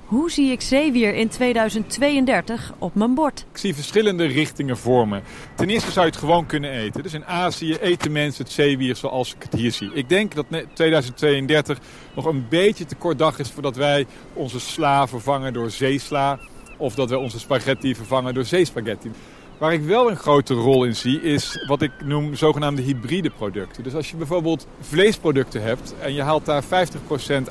Hoe 0.06 0.32
zie 0.32 0.52
ik 0.52 0.62
zeewier 0.62 1.16
in 1.16 1.30
2032 1.30 2.74
op 2.78 2.96
mijn 2.96 3.14
bord? 3.14 3.46
Ik 3.52 3.58
zie 3.58 3.76
verschillende 3.76 4.26
richtingen 4.26 4.78
vormen. 4.78 5.24
Ten 5.56 5.70
eerste 5.70 5.92
zou 5.92 6.06
je 6.06 6.12
het 6.12 6.20
gewoon 6.20 6.46
kunnen 6.46 6.72
eten. 6.72 7.04
Dus 7.04 7.14
in 7.14 7.26
Azië 7.26 7.76
eten 7.76 8.12
mensen 8.12 8.44
het 8.44 8.54
zeewier 8.54 8.96
zoals 8.96 9.34
ik 9.36 9.44
het 9.44 9.54
hier 9.54 9.72
zie. 9.72 9.94
Ik 9.94 10.10
denk 10.10 10.36
dat 10.36 10.46
2032 10.74 11.80
nog 12.16 12.26
een 12.26 12.46
beetje 12.50 12.86
te 12.86 12.96
kort 12.96 13.18
dag 13.18 13.40
is 13.40 13.50
voordat 13.50 13.76
wij 13.76 14.06
onze 14.34 14.60
sla 14.60 15.08
vervangen 15.08 15.54
door 15.54 15.72
zeesla. 15.72 16.40
Of 16.78 16.96
dat 16.96 17.10
wij 17.10 17.20
onze 17.20 17.40
spaghetti 17.40 17.96
vervangen 17.96 18.34
door 18.34 18.46
zeespaghetti. 18.46 19.12
Waar 19.60 19.74
ik 19.74 19.82
wel 19.82 20.10
een 20.10 20.18
grote 20.18 20.54
rol 20.54 20.84
in 20.84 20.96
zie, 20.96 21.22
is 21.22 21.66
wat 21.68 21.82
ik 21.82 21.92
noem 22.04 22.36
zogenaamde 22.36 22.82
hybride 22.82 23.30
producten. 23.30 23.84
Dus 23.84 23.96
als 23.96 24.10
je 24.10 24.16
bijvoorbeeld 24.16 24.68
vleesproducten 24.80 25.62
hebt 25.62 25.96
en 26.02 26.14
je 26.14 26.22
haalt 26.22 26.46
daar 26.46 26.64
50% 26.64 26.68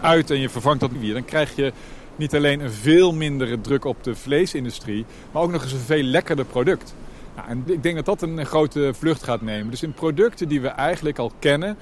uit 0.01 0.31
en 0.31 0.41
je 0.41 0.49
vervangt 0.49 0.81
dat 0.81 0.91
weer, 1.01 1.13
dan 1.13 1.25
krijg 1.25 1.57
je 1.57 1.73
niet 2.17 2.35
alleen 2.35 2.61
een 2.61 2.71
veel 2.71 3.13
mindere 3.13 3.61
druk 3.61 3.85
op 3.85 4.05
de 4.05 4.15
vleesindustrie, 4.15 5.05
maar 5.33 5.43
ook 5.43 5.51
nog 5.51 5.63
eens 5.63 5.73
een 5.73 5.79
veel 5.79 6.03
lekkerder 6.03 6.45
product. 6.45 6.95
Nou, 7.37 7.49
en 7.49 7.63
ik 7.67 7.83
denk 7.83 7.97
dat 7.97 8.05
dat 8.05 8.23
een 8.23 8.47
grote 8.47 8.91
vlucht 8.95 9.23
gaat 9.23 9.43
nemen. 9.43 9.71
Dus 9.71 9.83
in 9.83 9.93
producten 9.93 10.49
die 10.49 10.61
we 10.61 10.69
eigenlijk 10.69 11.19
al 11.19 11.33
kennen, 11.39 11.77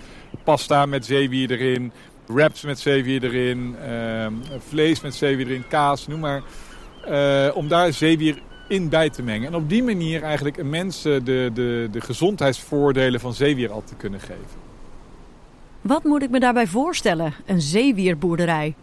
pasta 0.44 0.86
met 0.86 1.04
zeewier 1.06 1.50
erin, 1.50 1.92
wraps 2.26 2.62
met 2.62 2.78
zeewier 2.78 3.24
erin, 3.24 3.76
uh, 3.88 4.26
vlees 4.68 5.00
met 5.00 5.14
zeewier 5.14 5.46
erin, 5.46 5.68
kaas, 5.68 6.06
noem 6.06 6.20
maar. 6.20 6.42
Uh, 7.08 7.56
om 7.56 7.68
daar 7.68 7.92
zeewier 7.92 8.42
in 8.66 8.88
bij 8.88 9.10
te 9.10 9.22
mengen. 9.22 9.46
En 9.46 9.54
op 9.54 9.68
die 9.68 9.82
manier 9.82 10.22
eigenlijk 10.22 10.62
mensen 10.64 11.24
de, 11.24 11.50
de, 11.54 11.88
de 11.92 12.00
gezondheidsvoordelen 12.00 13.20
van 13.20 13.34
zeewier 13.34 13.72
al 13.72 13.82
te 13.84 13.94
kunnen 13.94 14.20
geven. 14.20 14.64
Wat 15.80 16.04
moet 16.04 16.22
ik 16.22 16.30
me 16.30 16.40
daarbij 16.40 16.66
voorstellen, 16.66 17.34
een 17.46 17.60
zeewierboerderij? 17.60 18.74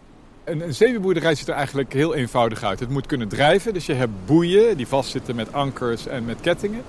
Een, 0.44 0.60
een 0.60 0.74
zeewierboerderij 0.74 1.34
ziet 1.34 1.48
er 1.48 1.54
eigenlijk 1.54 1.92
heel 1.92 2.14
eenvoudig 2.14 2.62
uit. 2.62 2.80
Het 2.80 2.88
moet 2.88 3.06
kunnen 3.06 3.28
drijven, 3.28 3.74
dus 3.74 3.86
je 3.86 3.94
hebt 3.94 4.26
boeien 4.26 4.76
die 4.76 4.86
vastzitten 4.86 5.36
met 5.36 5.52
ankers 5.52 6.06
en 6.06 6.24
met 6.24 6.40
kettingen. 6.40 6.82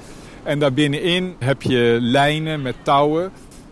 En 0.43 0.59
daarbinnenin 0.59 1.35
heb 1.39 1.61
je 1.61 1.97
lijnen 2.01 2.61
met 2.61 2.75
touwen 2.81 3.31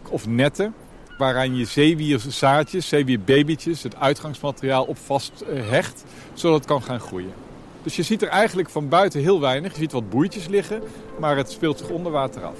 of 0.09 0.27
netten 0.27 0.73
waaraan 1.17 1.55
je 1.55 1.65
zeewierzaadjes, 1.65 2.87
zeewierbabytjes, 2.87 3.83
het 3.83 3.95
uitgangsmateriaal 3.95 4.83
op 4.83 4.97
vast 4.97 5.43
hecht, 5.47 6.03
zodat 6.33 6.57
het 6.57 6.67
kan 6.67 6.83
gaan 6.83 6.99
groeien. 6.99 7.42
Dus 7.83 7.95
je 7.95 8.03
ziet 8.03 8.21
er 8.21 8.27
eigenlijk 8.27 8.69
van 8.69 8.89
buiten 8.89 9.21
heel 9.21 9.39
weinig. 9.39 9.71
Je 9.71 9.79
ziet 9.79 9.91
wat 9.91 10.09
boeitjes 10.09 10.47
liggen, 10.47 10.81
maar 11.19 11.37
het 11.37 11.51
speelt 11.51 11.77
zich 11.77 11.89
onder 11.89 12.11
water 12.11 12.43
af. 12.43 12.57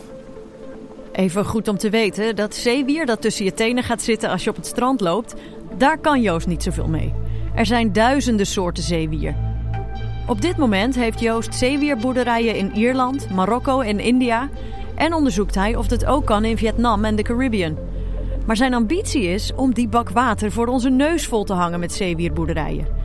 Even 1.11 1.45
goed 1.45 1.67
om 1.67 1.77
te 1.77 1.89
weten, 1.89 2.35
dat 2.35 2.55
zeewier 2.55 3.05
dat 3.05 3.21
tussen 3.21 3.45
je 3.45 3.53
tenen 3.53 3.83
gaat 3.83 4.01
zitten 4.01 4.29
als 4.29 4.43
je 4.43 4.49
op 4.49 4.55
het 4.55 4.65
strand 4.65 5.01
loopt, 5.01 5.33
daar 5.77 5.97
kan 5.97 6.21
Joost 6.21 6.47
niet 6.47 6.63
zoveel 6.63 6.87
mee. 6.87 7.13
Er 7.55 7.65
zijn 7.65 7.93
duizenden 7.93 8.45
soorten 8.45 8.83
zeewier. 8.83 9.35
Op 10.27 10.41
dit 10.41 10.57
moment 10.57 10.95
heeft 10.95 11.19
Joost 11.19 11.55
zeewierboerderijen 11.55 12.55
in 12.55 12.71
Ierland, 12.75 13.29
Marokko 13.29 13.79
en 13.81 13.99
India 13.99 14.49
en 14.95 15.13
onderzoekt 15.13 15.55
hij 15.55 15.75
of 15.75 15.89
het 15.89 16.05
ook 16.05 16.25
kan 16.25 16.45
in 16.45 16.57
Vietnam 16.57 17.05
en 17.05 17.15
de 17.15 17.21
Caribbean. 17.21 17.77
Maar 18.45 18.55
zijn 18.55 18.73
ambitie 18.73 19.23
is 19.23 19.53
om 19.55 19.73
die 19.73 19.87
bak 19.87 20.09
water 20.09 20.51
voor 20.51 20.67
onze 20.67 20.89
neus 20.89 21.27
vol 21.27 21.43
te 21.43 21.53
hangen 21.53 21.79
met 21.79 21.93
zeewierboerderijen. 21.93 23.02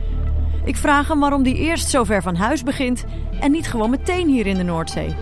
Ik 0.69 0.75
vraag 0.75 1.07
hem 1.07 1.19
waarom 1.19 1.43
hij 1.43 1.53
eerst 1.53 1.89
zo 1.89 2.03
ver 2.03 2.21
van 2.21 2.35
huis 2.35 2.63
begint 2.63 3.05
en 3.39 3.51
niet 3.51 3.67
gewoon 3.67 3.89
meteen 3.89 4.27
hier 4.27 4.47
in 4.47 4.57
de 4.57 4.63
Noordzee. 4.63 5.15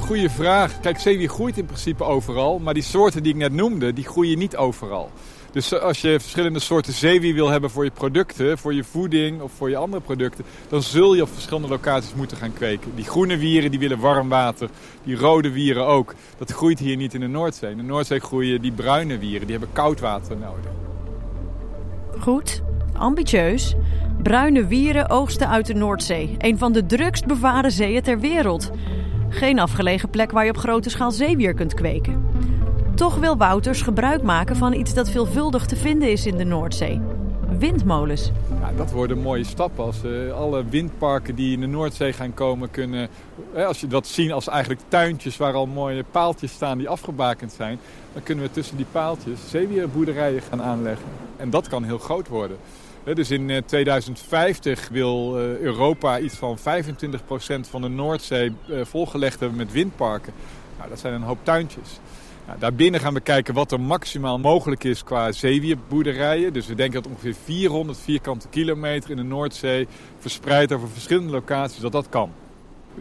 Goeie 0.00 0.30
vraag. 0.30 0.80
Kijk, 0.80 0.98
zeewier 0.98 1.28
groeit 1.28 1.58
in 1.58 1.64
principe 1.64 2.04
overal, 2.04 2.58
maar 2.58 2.74
die 2.74 2.82
soorten 2.82 3.22
die 3.22 3.32
ik 3.32 3.38
net 3.38 3.52
noemde, 3.52 3.92
die 3.92 4.04
groeien 4.04 4.38
niet 4.38 4.56
overal. 4.56 5.10
Dus 5.52 5.80
als 5.80 6.00
je 6.00 6.20
verschillende 6.20 6.58
soorten 6.58 6.92
zeewier 6.92 7.34
wil 7.34 7.48
hebben 7.48 7.70
voor 7.70 7.84
je 7.84 7.90
producten, 7.90 8.58
voor 8.58 8.74
je 8.74 8.84
voeding 8.84 9.40
of 9.40 9.52
voor 9.52 9.70
je 9.70 9.76
andere 9.76 10.02
producten, 10.02 10.44
dan 10.68 10.82
zul 10.82 11.14
je 11.14 11.22
op 11.22 11.32
verschillende 11.32 11.68
locaties 11.68 12.14
moeten 12.14 12.36
gaan 12.36 12.52
kweken. 12.52 12.92
Die 12.94 13.04
groene 13.04 13.36
wieren 13.36 13.70
die 13.70 13.80
willen 13.80 13.98
warm 13.98 14.28
water, 14.28 14.68
die 15.04 15.16
rode 15.16 15.50
wieren 15.52 15.86
ook. 15.86 16.14
Dat 16.38 16.52
groeit 16.52 16.78
hier 16.78 16.96
niet 16.96 17.14
in 17.14 17.20
de 17.20 17.28
Noordzee. 17.28 17.70
In 17.70 17.76
de 17.76 17.82
Noordzee 17.82 18.20
groeien 18.20 18.60
die 18.60 18.72
bruine 18.72 19.18
wieren, 19.18 19.46
die 19.46 19.56
hebben 19.56 19.74
koud 19.74 20.00
water 20.00 20.36
nodig. 20.36 20.70
Goed, 22.20 22.62
ambitieus. 22.98 23.74
Bruine 24.22 24.66
wieren 24.66 25.10
oogsten 25.10 25.48
uit 25.48 25.66
de 25.66 25.74
Noordzee, 25.74 26.34
een 26.38 26.58
van 26.58 26.72
de 26.72 26.86
drukst 26.86 27.26
bevaren 27.26 27.72
zeeën 27.72 28.02
ter 28.02 28.20
wereld. 28.20 28.70
Geen 29.28 29.58
afgelegen 29.58 30.10
plek 30.10 30.30
waar 30.30 30.44
je 30.44 30.50
op 30.50 30.56
grote 30.56 30.90
schaal 30.90 31.10
zeewier 31.10 31.54
kunt 31.54 31.74
kweken. 31.74 32.26
Toch 32.94 33.16
wil 33.16 33.36
Wouters 33.36 33.82
gebruik 33.82 34.22
maken 34.22 34.56
van 34.56 34.72
iets 34.72 34.94
dat 34.94 35.10
veelvuldig 35.10 35.66
te 35.66 35.76
vinden 35.76 36.10
is 36.10 36.26
in 36.26 36.36
de 36.36 36.44
Noordzee. 36.44 37.00
Windmolens. 37.58 38.30
Ja, 38.60 38.72
dat 38.76 38.90
worden 38.90 39.18
mooie 39.18 39.44
stappen. 39.44 39.84
Als 39.84 40.04
uh, 40.04 40.32
alle 40.32 40.64
windparken 40.68 41.34
die 41.34 41.52
in 41.52 41.60
de 41.60 41.66
Noordzee 41.66 42.12
gaan 42.12 42.34
komen 42.34 42.70
kunnen... 42.70 43.08
als 43.66 43.80
je 43.80 43.86
dat 43.86 44.06
zien 44.06 44.32
als 44.32 44.48
eigenlijk 44.48 44.80
tuintjes 44.88 45.36
waar 45.36 45.54
al 45.54 45.66
mooie 45.66 46.04
paaltjes 46.10 46.52
staan 46.52 46.78
die 46.78 46.88
afgebakend 46.88 47.52
zijn... 47.52 47.78
dan 48.12 48.22
kunnen 48.22 48.44
we 48.44 48.50
tussen 48.50 48.76
die 48.76 48.86
paaltjes 48.92 49.38
zeewierboerderijen 49.50 50.42
gaan 50.42 50.62
aanleggen. 50.62 51.06
En 51.36 51.50
dat 51.50 51.68
kan 51.68 51.84
heel 51.84 51.98
groot 51.98 52.28
worden. 52.28 52.56
Dus 53.14 53.30
in 53.30 53.62
2050 53.66 54.84
eh, 54.84 54.90
wil 54.90 55.38
eh, 55.38 55.58
Europa 55.58 56.18
iets 56.18 56.34
van 56.34 56.58
25% 56.58 56.60
van 57.70 57.82
de 57.82 57.88
Noordzee 57.88 58.52
volgelegd 58.82 59.40
hebben 59.40 59.58
met 59.58 59.72
windparken. 59.72 60.32
Nou, 60.76 60.88
dat 60.88 60.98
zijn 60.98 61.14
een 61.14 61.22
hoop 61.22 61.38
tuintjes. 61.42 62.00
Nou, 62.46 62.58
daarbinnen 62.58 63.00
gaan 63.00 63.14
we 63.14 63.20
kijken 63.20 63.54
wat 63.54 63.72
er 63.72 63.80
maximaal 63.80 64.38
mogelijk 64.38 64.84
is 64.84 65.04
qua 65.04 65.32
zeewierboerderijen. 65.32 66.52
Dus 66.52 66.66
we 66.66 66.74
denken 66.74 67.02
dat 67.02 67.12
ongeveer 67.12 67.34
400 67.44 67.98
vierkante 67.98 68.48
kilometer 68.48 69.10
in 69.10 69.16
de 69.16 69.22
Noordzee... 69.22 69.88
verspreid 70.18 70.72
over 70.72 70.88
verschillende 70.88 71.32
locaties, 71.32 71.80
dat 71.80 71.92
dat 71.92 72.08
kan. 72.08 72.30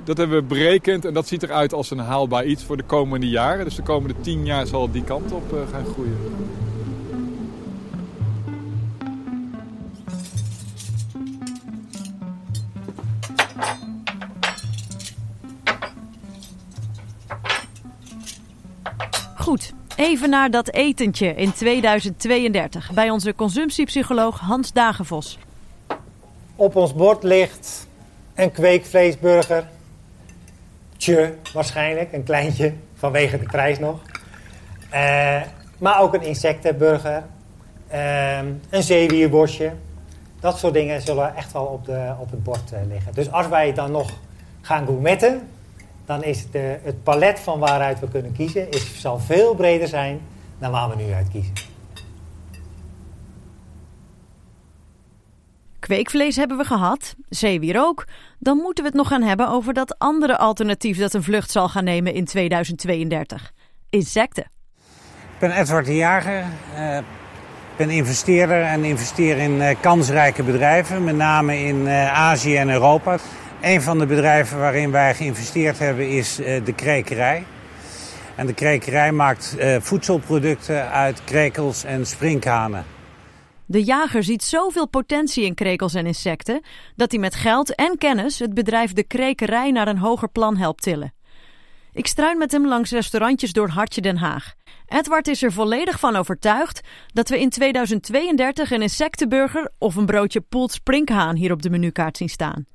Dat 0.04 0.18
hebben 0.18 0.38
we 0.38 0.44
berekend 0.44 1.06
en 1.06 1.14
dat 1.14 1.28
ziet 1.28 1.44
eruit 1.44 1.74
als 1.74 1.92
een 1.92 2.00
haalbaar 2.00 2.46
iets 2.46 2.64
voor 2.64 2.78
de 2.78 2.84
komende 2.84 3.30
jaren. 3.30 3.66
Dus 3.66 3.76
de 3.76 3.84
komende 3.84 4.16
10 4.22 4.46
jaar 4.46 4.68
zal 4.68 4.82
het 4.82 4.94
die 4.94 5.04
kant 5.04 5.32
op 5.32 5.68
gaan 5.72 5.86
groeien. 5.86 6.18
Even 19.98 20.30
naar 20.30 20.52
dat 20.52 20.72
etentje 20.72 21.36
in 21.36 21.54
2032 21.54 22.92
bij 22.92 23.10
onze 23.10 23.36
consumptiepsycholoog 23.36 24.40
Hans 24.40 24.74
Dagenvos. 24.74 25.38
Op 26.56 26.76
ons 26.76 26.94
bord 26.94 27.24
ligt 27.24 27.88
een 28.36 28.52
kweekvleesburger. 28.52 29.68
Tje, 30.98 31.34
waarschijnlijk, 31.54 32.14
een 32.14 32.24
kleintje, 32.24 32.74
vanwege 32.96 33.40
de 33.40 33.46
prijs 33.46 33.80
nog. 33.80 34.02
Uh, 34.94 35.42
maar 35.78 36.02
ook 36.02 36.14
een 36.14 36.22
insectenburger, 36.22 37.24
uh, 37.94 38.38
een 38.70 38.84
zeewierbosje. 38.84 39.74
Dat 40.40 40.58
soort 40.58 40.74
dingen 40.74 41.02
zullen 41.02 41.36
echt 41.36 41.52
wel 41.52 41.66
op, 41.66 41.86
de, 41.86 42.14
op 42.20 42.32
het 42.32 42.44
bord 42.44 42.72
uh, 42.74 42.80
liggen. 42.88 43.14
Dus 43.14 43.32
als 43.32 43.48
wij 43.48 43.74
dan 43.74 43.92
nog 43.92 44.12
gaan 44.62 44.86
gourmetten, 44.86 45.48
dan 46.08 46.24
is 46.24 46.52
de, 46.52 46.80
het 46.84 47.04
palet 47.04 47.40
van 47.40 47.60
waaruit 47.60 48.00
we 48.00 48.08
kunnen 48.08 48.32
kiezen 48.32 48.72
is, 48.72 49.02
zal 49.02 49.20
veel 49.20 49.56
breder 49.56 49.88
zijn 49.88 50.22
dan 50.60 50.72
waar 50.72 50.90
we 50.90 50.96
nu 50.96 51.14
uit 51.14 51.28
kiezen. 51.32 51.54
Kweekvlees 55.80 56.36
hebben 56.36 56.58
we 56.58 56.64
gehad, 56.64 57.16
zeewier 57.30 57.80
ook. 57.80 58.06
Dan 58.40 58.58
moeten 58.58 58.84
we 58.84 58.90
het 58.90 58.98
nog 58.98 59.08
gaan 59.08 59.22
hebben 59.22 59.50
over 59.50 59.74
dat 59.74 59.96
andere 59.98 60.38
alternatief 60.38 60.98
dat 60.98 61.14
een 61.14 61.24
vlucht 61.24 61.52
zal 61.52 61.70
gaan 61.70 61.84
nemen 61.84 62.14
in 62.14 62.26
2032. 62.26 63.52
Insecten. 63.90 64.44
Ik 65.34 65.40
ben 65.40 65.52
Edward 65.52 65.86
de 65.86 65.96
Jager. 65.96 66.46
Ik 67.72 67.78
ben 67.78 67.90
investeerder 67.90 68.62
en 68.62 68.84
investeer 68.84 69.38
in 69.38 69.52
uh, 69.52 69.76
kansrijke 69.80 70.44
bedrijven, 70.44 71.04
met 71.04 71.16
name 71.16 71.60
in 71.60 71.76
uh, 71.76 72.14
Azië 72.14 72.56
en 72.56 72.70
Europa. 72.70 73.18
Een 73.62 73.82
van 73.82 74.00
de 74.00 74.06
bedrijven 74.06 74.60
waarin 74.60 74.92
wij 74.92 75.16
geïnvesteerd 75.16 75.80
hebben 75.80 76.10
is 76.10 76.40
uh, 76.40 76.66
de 76.66 76.74
krekerij. 76.74 77.46
En 78.36 78.46
de 78.46 78.54
krekerij 78.54 79.12
maakt 79.12 79.56
uh, 79.60 79.76
voedselproducten 79.80 80.90
uit 80.92 81.24
krekels 81.24 81.84
en 81.84 82.06
sprinkhanen. 82.06 82.86
De 83.66 83.84
jager 83.84 84.24
ziet 84.24 84.44
zoveel 84.44 84.88
potentie 84.88 85.46
in 85.46 85.54
krekels 85.54 85.94
en 85.94 86.06
insecten 86.06 86.62
dat 86.96 87.12
hij 87.12 87.20
met 87.20 87.36
geld 87.36 87.76
en 87.76 87.98
kennis 87.98 88.40
het 88.40 88.54
bedrijf 88.54 88.94
de 88.94 89.04
krekerij 89.04 89.72
naar 89.72 89.88
een 89.88 89.98
hoger 89.98 90.30
plan 90.30 90.58
helpt 90.58 90.84
tillen. 90.84 91.14
Ik 91.94 92.08
struin 92.08 92.38
met 92.38 92.52
hem 92.52 92.68
langs 92.68 92.92
restaurantjes 92.92 93.54
door 93.54 93.70
Hartje 93.70 94.02
Den 94.02 94.18
Haag. 94.18 94.54
Edward 94.88 95.28
is 95.28 95.44
er 95.44 95.52
volledig 95.52 96.00
van 96.00 96.16
overtuigd 96.16 96.82
dat 97.14 97.30
we 97.30 97.40
in 97.40 97.50
2032 97.50 98.72
een 98.72 98.82
insectenburger 98.82 99.72
of 99.78 99.96
een 99.96 100.06
broodje 100.06 100.42
poeld 100.42 100.72
sprinkhaan 100.72 101.36
hier 101.36 101.52
op 101.52 101.62
de 101.62 101.70
menukaart 101.70 102.18
zien 102.18 102.30
staan. 102.30 102.66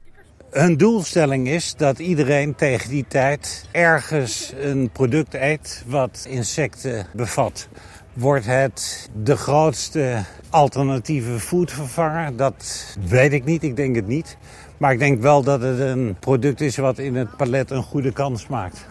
Hun 0.53 0.77
doelstelling 0.77 1.49
is 1.49 1.75
dat 1.77 1.99
iedereen 1.99 2.55
tegen 2.55 2.91
die 2.91 3.05
tijd 3.09 3.69
ergens 3.71 4.53
een 4.61 4.91
product 4.91 5.35
eet 5.35 5.85
wat 5.87 6.27
insecten 6.29 7.07
bevat. 7.13 7.69
Wordt 8.13 8.47
het 8.47 9.11
de 9.23 9.37
grootste 9.37 10.23
alternatieve 10.51 11.39
foodvervanger? 11.41 12.37
Dat 12.37 12.87
weet 13.09 13.33
ik 13.33 13.45
niet, 13.45 13.63
ik 13.63 13.77
denk 13.77 13.97
het 13.97 14.07
niet. 14.07 14.37
Maar 14.77 14.93
ik 14.93 14.99
denk 14.99 15.21
wel 15.21 15.43
dat 15.43 15.63
het 15.63 15.79
een 15.79 16.17
product 16.21 16.61
is 16.61 16.77
wat 16.77 16.99
in 16.99 17.17
het 17.17 17.37
palet 17.37 17.71
een 17.71 17.83
goede 17.83 18.13
kans 18.13 18.47
maakt. 18.47 18.87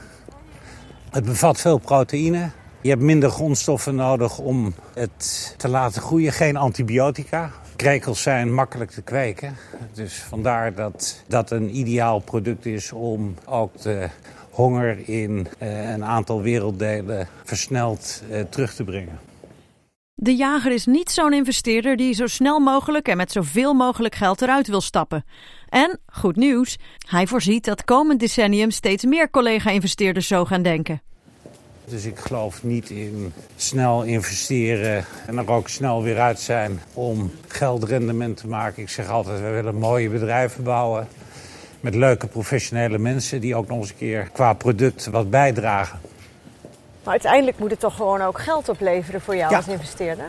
Het 1.12 1.26
bevat 1.26 1.62
veel 1.62 1.78
proteïne. 1.78 2.50
Je 2.82 2.90
hebt 2.90 3.02
minder 3.02 3.30
grondstoffen 3.30 3.96
nodig 3.96 4.38
om 4.40 4.74
het 4.94 5.54
te 5.58 5.68
laten 5.68 6.02
groeien. 6.02 6.32
Geen 6.32 6.58
antibiotica. 6.58 7.52
Krekels 7.82 8.22
zijn 8.22 8.54
makkelijk 8.54 8.92
te 8.92 9.02
kweken. 9.02 9.56
Dus 9.94 10.14
vandaar 10.14 10.74
dat 10.74 11.24
dat 11.28 11.52
een 11.52 11.78
ideaal 11.78 12.20
product 12.20 12.66
is 12.66 12.92
om 12.92 13.36
ook 13.46 13.82
de 13.82 14.10
honger 14.50 15.10
in 15.10 15.48
uh, 15.60 15.90
een 15.90 16.06
aantal 16.06 16.42
werelddelen 16.42 17.28
versneld 17.44 18.24
uh, 18.32 18.42
terug 18.42 18.74
te 18.74 18.84
brengen. 18.84 19.20
De 20.14 20.36
jager 20.36 20.72
is 20.72 20.86
niet 20.86 21.12
zo'n 21.12 21.34
investeerder 21.34 21.96
die 21.96 22.14
zo 22.14 22.28
snel 22.28 22.60
mogelijk 22.60 23.08
en 23.08 23.18
met 23.18 23.32
zoveel 23.32 23.74
mogelijk 23.74 24.16
geld 24.16 24.42
eruit 24.42 24.68
wil 24.68 24.82
stappen. 24.82 25.26
En, 25.70 26.00
goed 26.06 26.36
nieuws, 26.36 26.78
hij 26.98 27.28
voorziet 27.28 27.66
dat 27.66 27.84
komend 27.84 28.20
decennium 28.20 28.72
steeds 28.72 29.06
meer 29.06 29.30
collega-investeerders 29.30 30.28
zo 30.28 30.46
gaan 30.46 30.62
denken. 30.62 31.02
Dus 31.86 32.06
ik 32.06 32.20
geloof 32.20 32.64
niet 32.64 32.90
in 32.90 33.34
snel 33.56 34.04
investeren 34.04 35.06
en 35.28 35.38
er 35.38 35.52
ook 35.52 35.68
snel 35.70 36.04
weer 36.04 36.20
uit 36.20 36.40
zijn 36.40 36.80
om 36.94 37.32
geldrendement 37.48 38.38
te 38.38 38.48
maken. 38.48 38.82
Ik 38.84 38.90
zeg 38.90 39.10
altijd, 39.10 39.40
we 39.42 39.50
willen 39.50 39.76
mooie 39.76 40.10
bedrijven 40.10 40.64
bouwen 40.64 41.08
met 41.80 41.96
leuke 41.96 42.28
professionele 42.28 42.98
mensen 42.98 43.42
die 43.42 43.56
ook 43.56 43.68
nog 43.68 43.78
eens 43.78 43.90
een 43.90 43.98
keer 43.98 44.30
qua 44.34 44.54
product 44.54 45.06
wat 45.06 45.30
bijdragen. 45.30 46.00
Maar 47.04 47.12
uiteindelijk 47.12 47.60
moet 47.60 47.72
het 47.72 47.80
toch 47.80 47.96
gewoon 47.96 48.22
ook 48.22 48.40
geld 48.40 48.70
opleveren 48.70 49.22
voor 49.22 49.36
jou 49.36 49.52
Ja. 49.52 49.58
als 49.58 49.68
investeerder? 49.68 50.26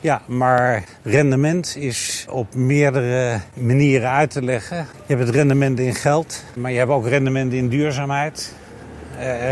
Ja, 0.00 0.22
maar 0.26 0.84
rendement 1.02 1.76
is 1.76 2.26
op 2.30 2.54
meerdere 2.54 3.40
manieren 3.54 4.10
uit 4.10 4.30
te 4.30 4.42
leggen. 4.42 4.76
Je 4.76 5.14
hebt 5.14 5.26
het 5.26 5.34
rendement 5.34 5.78
in 5.78 5.94
geld, 5.94 6.44
maar 6.54 6.70
je 6.72 6.78
hebt 6.78 6.90
ook 6.90 7.06
rendement 7.06 7.52
in 7.52 7.68
duurzaamheid, 7.68 8.54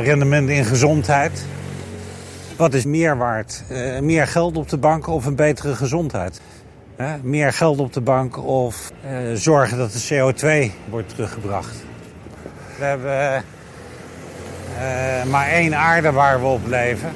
rendement 0.03 0.49
in 0.49 0.65
gezondheid. 0.65 1.47
Wat 2.57 2.75
is 2.75 2.85
meer 2.85 3.17
waard? 3.17 3.65
Eh, 3.69 3.99
meer 3.99 4.27
geld 4.27 4.57
op 4.57 4.69
de 4.69 4.79
bank 4.79 5.07
of 5.07 5.27
een 5.27 5.37
betere 5.37 5.75
gezondheid? 5.75 6.41
Meer 7.23 7.53
geld 7.53 7.79
op 7.79 7.93
de 7.93 8.01
bank 8.01 8.45
of 8.45 8.93
eh, 9.03 9.33
zorgen 9.35 9.79
dat 9.79 9.93
de 9.93 10.07
CO2 10.09 10.73
wordt 10.91 11.09
teruggebracht? 11.09 11.85
We 12.79 12.85
hebben 12.85 13.45
eh, 14.79 15.25
maar 15.31 15.49
één 15.49 15.75
aarde 15.75 16.13
waar 16.13 16.41
we 16.41 16.47
op 16.47 16.67
leven. 16.67 17.13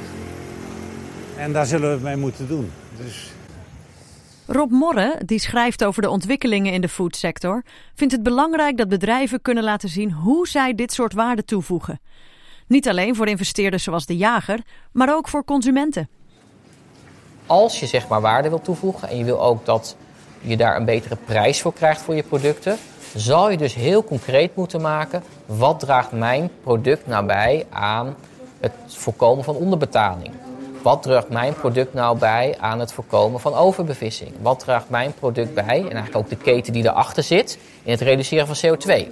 En 1.37 1.53
daar 1.53 1.67
zullen 1.67 1.89
we 1.89 1.95
het 1.95 2.03
mee 2.03 2.17
moeten 2.17 2.49
doen. 2.49 2.71
Dus 2.97 3.33
Rob 4.47 4.71
Morre, 4.71 5.21
die 5.25 5.39
schrijft 5.39 5.85
over 5.85 6.03
de 6.03 6.11
ontwikkelingen 6.11 6.73
in 6.73 6.81
de 6.81 6.89
foodsector, 6.89 7.63
vindt 7.95 8.13
het 8.13 8.23
belangrijk 8.23 8.77
dat 8.77 8.89
bedrijven 8.89 9.43
kunnen 9.43 9.65
laten 9.65 9.89
zien 9.89 10.13
hoe 10.13 10.49
zij 10.49 10.75
dit 10.75 10.93
soort 10.93 11.13
waarde 11.13 11.45
toevoegen. 11.45 12.01
Niet 12.71 12.89
alleen 12.89 13.17
voor 13.17 13.27
investeerders 13.27 13.83
zoals 13.83 14.07
de 14.07 14.17
jager, 14.17 14.61
maar 14.93 15.15
ook 15.15 15.29
voor 15.29 15.45
consumenten. 15.45 16.09
Als 17.47 17.81
je 17.81 17.87
zeg 17.87 18.09
maar 18.09 18.21
waarde 18.21 18.49
wil 18.49 18.61
toevoegen 18.61 19.09
en 19.09 19.19
je 19.19 19.25
wil 19.25 19.43
ook 19.43 19.67
dat 19.67 19.97
je 20.41 20.57
daar 20.57 20.77
een 20.77 20.85
betere 20.85 21.17
prijs 21.25 21.61
voor 21.61 21.73
krijgt 21.73 22.01
voor 22.01 22.15
je 22.15 22.23
producten, 22.23 22.79
zal 23.15 23.51
je 23.51 23.57
dus 23.57 23.75
heel 23.75 24.05
concreet 24.05 24.57
moeten 24.57 24.81
maken 24.81 25.23
wat 25.47 25.81
draagt 25.81 26.13
mijn 26.13 26.51
product 26.63 27.07
nou 27.07 27.27
bij 27.27 27.67
aan 27.71 28.17
het 28.61 28.73
voorkomen 28.87 29.45
van 29.45 29.55
onderbetaling. 29.55 30.35
Wat 30.83 31.03
draagt 31.03 31.29
mijn 31.29 31.55
product 31.55 31.95
nou 31.95 32.19
bij 32.19 32.57
aan 32.61 32.81
het 32.81 32.93
voorkomen 32.93 33.41
van 33.41 33.55
overbevissing? 33.55 34.33
Wat 34.41 34.59
draagt 34.59 34.89
mijn 34.89 35.15
product 35.15 35.55
bij, 35.55 35.79
en 35.79 35.91
eigenlijk 35.91 36.17
ook 36.17 36.29
de 36.29 36.37
keten 36.37 36.73
die 36.73 36.85
erachter 36.85 37.23
zit, 37.23 37.59
in 37.83 37.91
het 37.91 38.01
reduceren 38.01 38.57
van 38.57 38.77
CO2? 38.77 39.09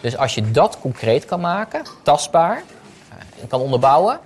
Dus 0.00 0.16
als 0.16 0.34
je 0.34 0.50
dat 0.50 0.78
concreet 0.80 1.24
kan 1.24 1.40
maken, 1.40 1.82
tastbaar, 2.02 2.62
kan 3.48 3.60
onderbouwen, 3.60 4.20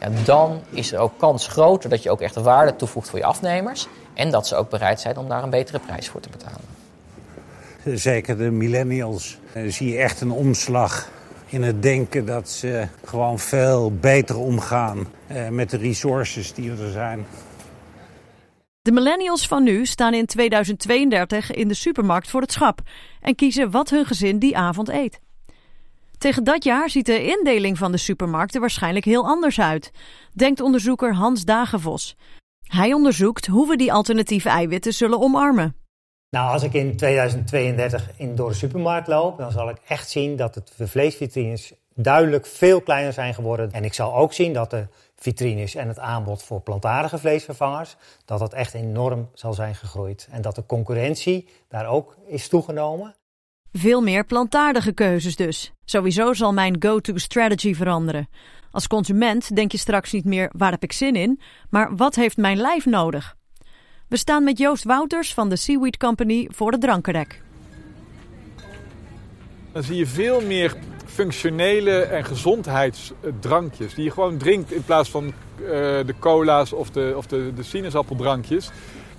ja, 0.00 0.08
dan 0.24 0.60
is 0.70 0.92
er 0.92 0.98
ook 0.98 1.12
kans 1.16 1.46
groter 1.46 1.90
dat 1.90 2.02
je 2.02 2.10
ook 2.10 2.20
echt 2.20 2.34
waarde 2.34 2.76
toevoegt 2.76 3.10
voor 3.10 3.18
je 3.18 3.24
afnemers. 3.24 3.88
En 4.14 4.30
dat 4.30 4.46
ze 4.46 4.56
ook 4.56 4.70
bereid 4.70 5.00
zijn 5.00 5.16
om 5.16 5.28
daar 5.28 5.42
een 5.42 5.50
betere 5.50 5.78
prijs 5.78 6.08
voor 6.08 6.20
te 6.20 6.28
betalen. 6.28 6.60
zeker 7.98 8.38
de 8.38 8.50
millennials 8.50 9.38
eh, 9.52 9.70
zie 9.70 9.92
je 9.92 9.98
echt 9.98 10.20
een 10.20 10.30
omslag 10.30 11.08
in 11.46 11.62
het 11.62 11.82
denken 11.82 12.26
dat 12.26 12.48
ze 12.48 12.86
gewoon 13.04 13.38
veel 13.38 13.92
beter 13.92 14.38
omgaan 14.38 15.06
eh, 15.26 15.48
met 15.48 15.70
de 15.70 15.76
resources 15.76 16.54
die 16.54 16.70
er 16.70 16.90
zijn. 16.90 17.26
De 18.82 18.92
millennials 18.92 19.48
van 19.48 19.62
nu 19.62 19.86
staan 19.86 20.14
in 20.14 20.26
2032 20.26 21.50
in 21.50 21.68
de 21.68 21.74
supermarkt 21.74 22.30
voor 22.30 22.40
het 22.40 22.52
schap 22.52 22.80
en 23.20 23.34
kiezen 23.34 23.70
wat 23.70 23.90
hun 23.90 24.04
gezin 24.04 24.38
die 24.38 24.56
avond 24.56 24.88
eet. 24.88 25.20
Tegen 26.18 26.44
dat 26.44 26.64
jaar 26.64 26.90
ziet 26.90 27.06
de 27.06 27.24
indeling 27.26 27.78
van 27.78 27.92
de 27.92 27.98
supermarkten 27.98 28.60
waarschijnlijk 28.60 29.04
heel 29.04 29.26
anders 29.26 29.60
uit, 29.60 29.90
denkt 30.32 30.60
onderzoeker 30.60 31.14
Hans 31.14 31.44
Dagenvos. 31.44 32.16
Hij 32.62 32.92
onderzoekt 32.92 33.46
hoe 33.46 33.68
we 33.68 33.76
die 33.76 33.92
alternatieve 33.92 34.48
eiwitten 34.48 34.92
zullen 34.92 35.20
omarmen. 35.20 35.76
Nou, 36.30 36.52
als 36.52 36.62
ik 36.62 36.72
in 36.72 36.96
2032 36.96 38.10
in, 38.16 38.34
door 38.34 38.48
de 38.48 38.54
supermarkt 38.54 39.08
loop, 39.08 39.38
dan 39.38 39.52
zal 39.52 39.68
ik 39.68 39.76
echt 39.86 40.10
zien 40.10 40.36
dat 40.36 40.62
de 40.76 40.88
vleesvitrines 40.88 41.72
duidelijk 41.94 42.46
veel 42.46 42.80
kleiner 42.80 43.12
zijn 43.12 43.34
geworden. 43.34 43.72
En 43.72 43.84
ik 43.84 43.94
zal 43.94 44.14
ook 44.14 44.32
zien 44.32 44.52
dat 44.52 44.70
de 44.70 44.86
vitrines 45.16 45.74
en 45.74 45.88
het 45.88 45.98
aanbod 45.98 46.42
voor 46.42 46.60
plantaardige 46.60 47.18
vleesvervangers, 47.18 47.96
dat 48.24 48.38
dat 48.38 48.52
echt 48.52 48.74
enorm 48.74 49.30
zal 49.34 49.52
zijn 49.52 49.74
gegroeid. 49.74 50.28
En 50.30 50.42
dat 50.42 50.54
de 50.54 50.66
concurrentie 50.66 51.48
daar 51.68 51.86
ook 51.86 52.16
is 52.26 52.48
toegenomen. 52.48 53.14
Veel 53.72 54.00
meer 54.00 54.24
plantaardige 54.24 54.92
keuzes 54.92 55.36
dus. 55.36 55.72
Sowieso 55.84 56.32
zal 56.32 56.52
mijn 56.52 56.76
go-to 56.78 57.18
strategy 57.18 57.74
veranderen. 57.74 58.28
Als 58.70 58.86
consument 58.86 59.56
denk 59.56 59.72
je 59.72 59.78
straks 59.78 60.12
niet 60.12 60.24
meer 60.24 60.50
waar 60.56 60.70
heb 60.70 60.82
ik 60.82 60.92
zin 60.92 61.16
in, 61.16 61.40
maar 61.70 61.96
wat 61.96 62.14
heeft 62.14 62.36
mijn 62.36 62.56
lijf 62.56 62.84
nodig? 62.84 63.36
We 64.08 64.16
staan 64.16 64.44
met 64.44 64.58
Joost 64.58 64.84
Wouters 64.84 65.34
van 65.34 65.48
de 65.48 65.56
Seaweed 65.56 65.96
Company 65.96 66.48
voor 66.52 66.72
het 66.72 66.80
drankenrek. 66.80 67.42
Dan 69.72 69.82
zie 69.82 69.96
je 69.96 70.06
veel 70.06 70.40
meer 70.40 70.76
functionele 71.06 72.00
en 72.00 72.24
gezondheidsdrankjes. 72.24 73.94
Die 73.94 74.04
je 74.04 74.10
gewoon 74.10 74.36
drinkt 74.36 74.72
in 74.72 74.84
plaats 74.84 75.10
van 75.10 75.24
eh, 75.24 75.32
de 76.06 76.14
cola's 76.18 76.72
of 76.72 76.90
de, 76.90 77.14
of 77.16 77.26
de, 77.26 77.52
de 77.54 77.62
sinaasappeldrankjes. 77.62 78.70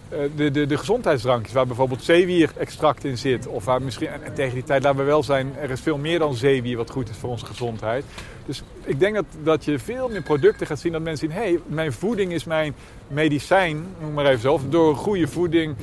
Eh, 0.10 0.20
de, 0.36 0.52
de, 0.52 0.66
de 0.66 0.78
gezondheidsdrankjes 0.78 1.54
waar 1.54 1.68
bijvoorbeeld 1.68 2.04
zeewierextract 2.04 3.04
in 3.04 3.18
zit. 3.18 3.48
Of 3.48 3.66
waar 3.66 3.82
misschien, 3.82 4.08
en 4.08 4.34
tegen 4.34 4.54
die 4.54 4.64
tijd 4.64 4.84
laten 4.84 5.00
we 5.00 5.06
wel 5.06 5.24
zijn, 5.24 5.56
er 5.62 5.70
is 5.70 5.82
veel 5.82 5.98
meer 5.98 6.20
dan 6.20 6.36
zeewier 6.36 6.78
wat 6.78 6.90
goed 6.90 7.10
is 7.10 7.18
voor 7.18 7.30
onze 7.30 7.46
gezondheid. 7.46 8.06
Dus 8.46 8.64
ik 8.84 9.00
denk 9.00 9.16
dat, 9.16 9.26
dat 9.44 9.66
je 9.66 9.80
veel 9.80 10.10
meer 10.10 10.22
producten 10.22 10.68
gaat 10.68 10.80
zien 10.80 10.92
dat 10.92 11.02
mensen 11.02 11.28
zien... 11.28 11.38
hé, 11.38 11.44
hey, 11.44 11.60
mijn 11.66 11.94
voeding 11.94 12.34
is 12.34 12.44
mijn 12.44 12.76
medicijn, 13.08 13.86
noem 14.00 14.14
maar 14.14 14.26
even 14.26 14.40
zo. 14.40 14.54
Of 14.54 14.62
door 14.70 14.96
goede 14.96 15.28
voeding 15.28 15.76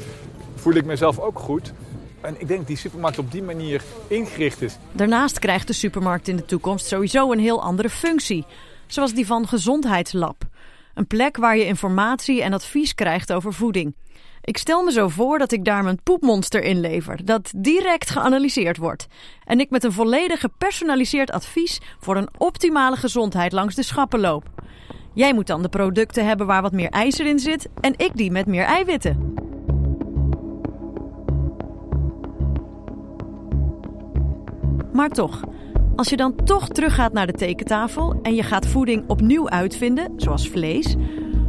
voel 0.55 0.75
ik 0.75 0.85
mezelf 0.85 1.19
ook 1.19 1.39
goed. 1.39 1.73
En 2.21 2.35
ik 2.39 2.47
denk 2.47 2.59
dat 2.59 2.69
die 2.69 2.77
supermarkt 2.77 3.19
op 3.19 3.33
die 3.33 3.43
manier 3.43 3.83
ingericht 4.07 4.63
is. 4.63 4.77
Daarnaast 4.93 5.39
krijgt 5.39 5.67
de 5.67 5.73
supermarkt 5.73 6.29
in 6.29 6.37
de 6.37 6.45
toekomst 6.45 6.87
sowieso 6.87 7.33
een 7.33 7.39
heel 7.39 7.63
andere 7.63 7.91
functie, 7.91 8.45
zoals 8.87 9.15
die 9.15 9.27
van 9.27 9.49
Gezondheidslab. 9.49 10.45
Een 10.95 11.07
plek 11.07 11.37
waar 11.37 11.57
je 11.57 11.67
informatie 11.67 12.43
en 12.43 12.53
advies 12.53 12.95
krijgt 12.95 13.33
over 13.33 13.53
voeding. 13.53 13.95
Ik 14.41 14.57
stel 14.57 14.83
me 14.83 14.93
zo 14.93 15.09
voor 15.09 15.39
dat 15.39 15.53
ik 15.53 15.65
daar 15.65 15.83
mijn 15.83 16.03
poepmonster 16.03 16.63
inlever, 16.63 17.25
dat 17.25 17.53
direct 17.57 18.11
geanalyseerd 18.11 18.77
wordt. 18.77 19.07
En 19.45 19.61
ik 19.61 19.71
met 19.71 19.85
een 19.85 19.93
volledig 19.93 20.41
gepersonaliseerd 20.41 21.31
advies 21.31 21.81
voor 21.99 22.17
een 22.17 22.29
optimale 22.39 22.97
gezondheid 22.97 23.53
langs 23.53 23.75
de 23.75 23.83
schappen 23.83 24.21
loop. 24.21 24.49
Jij 25.15 25.35
moet 25.35 25.47
dan 25.47 25.63
de 25.63 25.69
producten 25.69 26.27
hebben 26.27 26.47
waar 26.47 26.63
wat 26.63 26.73
meer 26.73 26.91
ijzer 26.91 27.27
in 27.27 27.39
zit 27.39 27.69
en 27.81 27.95
ik 27.97 28.17
die 28.17 28.31
met 28.31 28.47
meer 28.47 28.65
eiwitten. 28.65 29.35
Maar 34.93 35.09
toch, 35.09 35.41
als 35.97 36.09
je 36.09 36.17
dan 36.17 36.35
toch 36.45 36.69
teruggaat 36.69 37.13
naar 37.13 37.27
de 37.27 37.33
tekentafel 37.33 38.19
en 38.23 38.35
je 38.35 38.43
gaat 38.43 38.67
voeding 38.67 39.05
opnieuw 39.09 39.49
uitvinden, 39.49 40.13
zoals 40.17 40.49
vlees, 40.49 40.95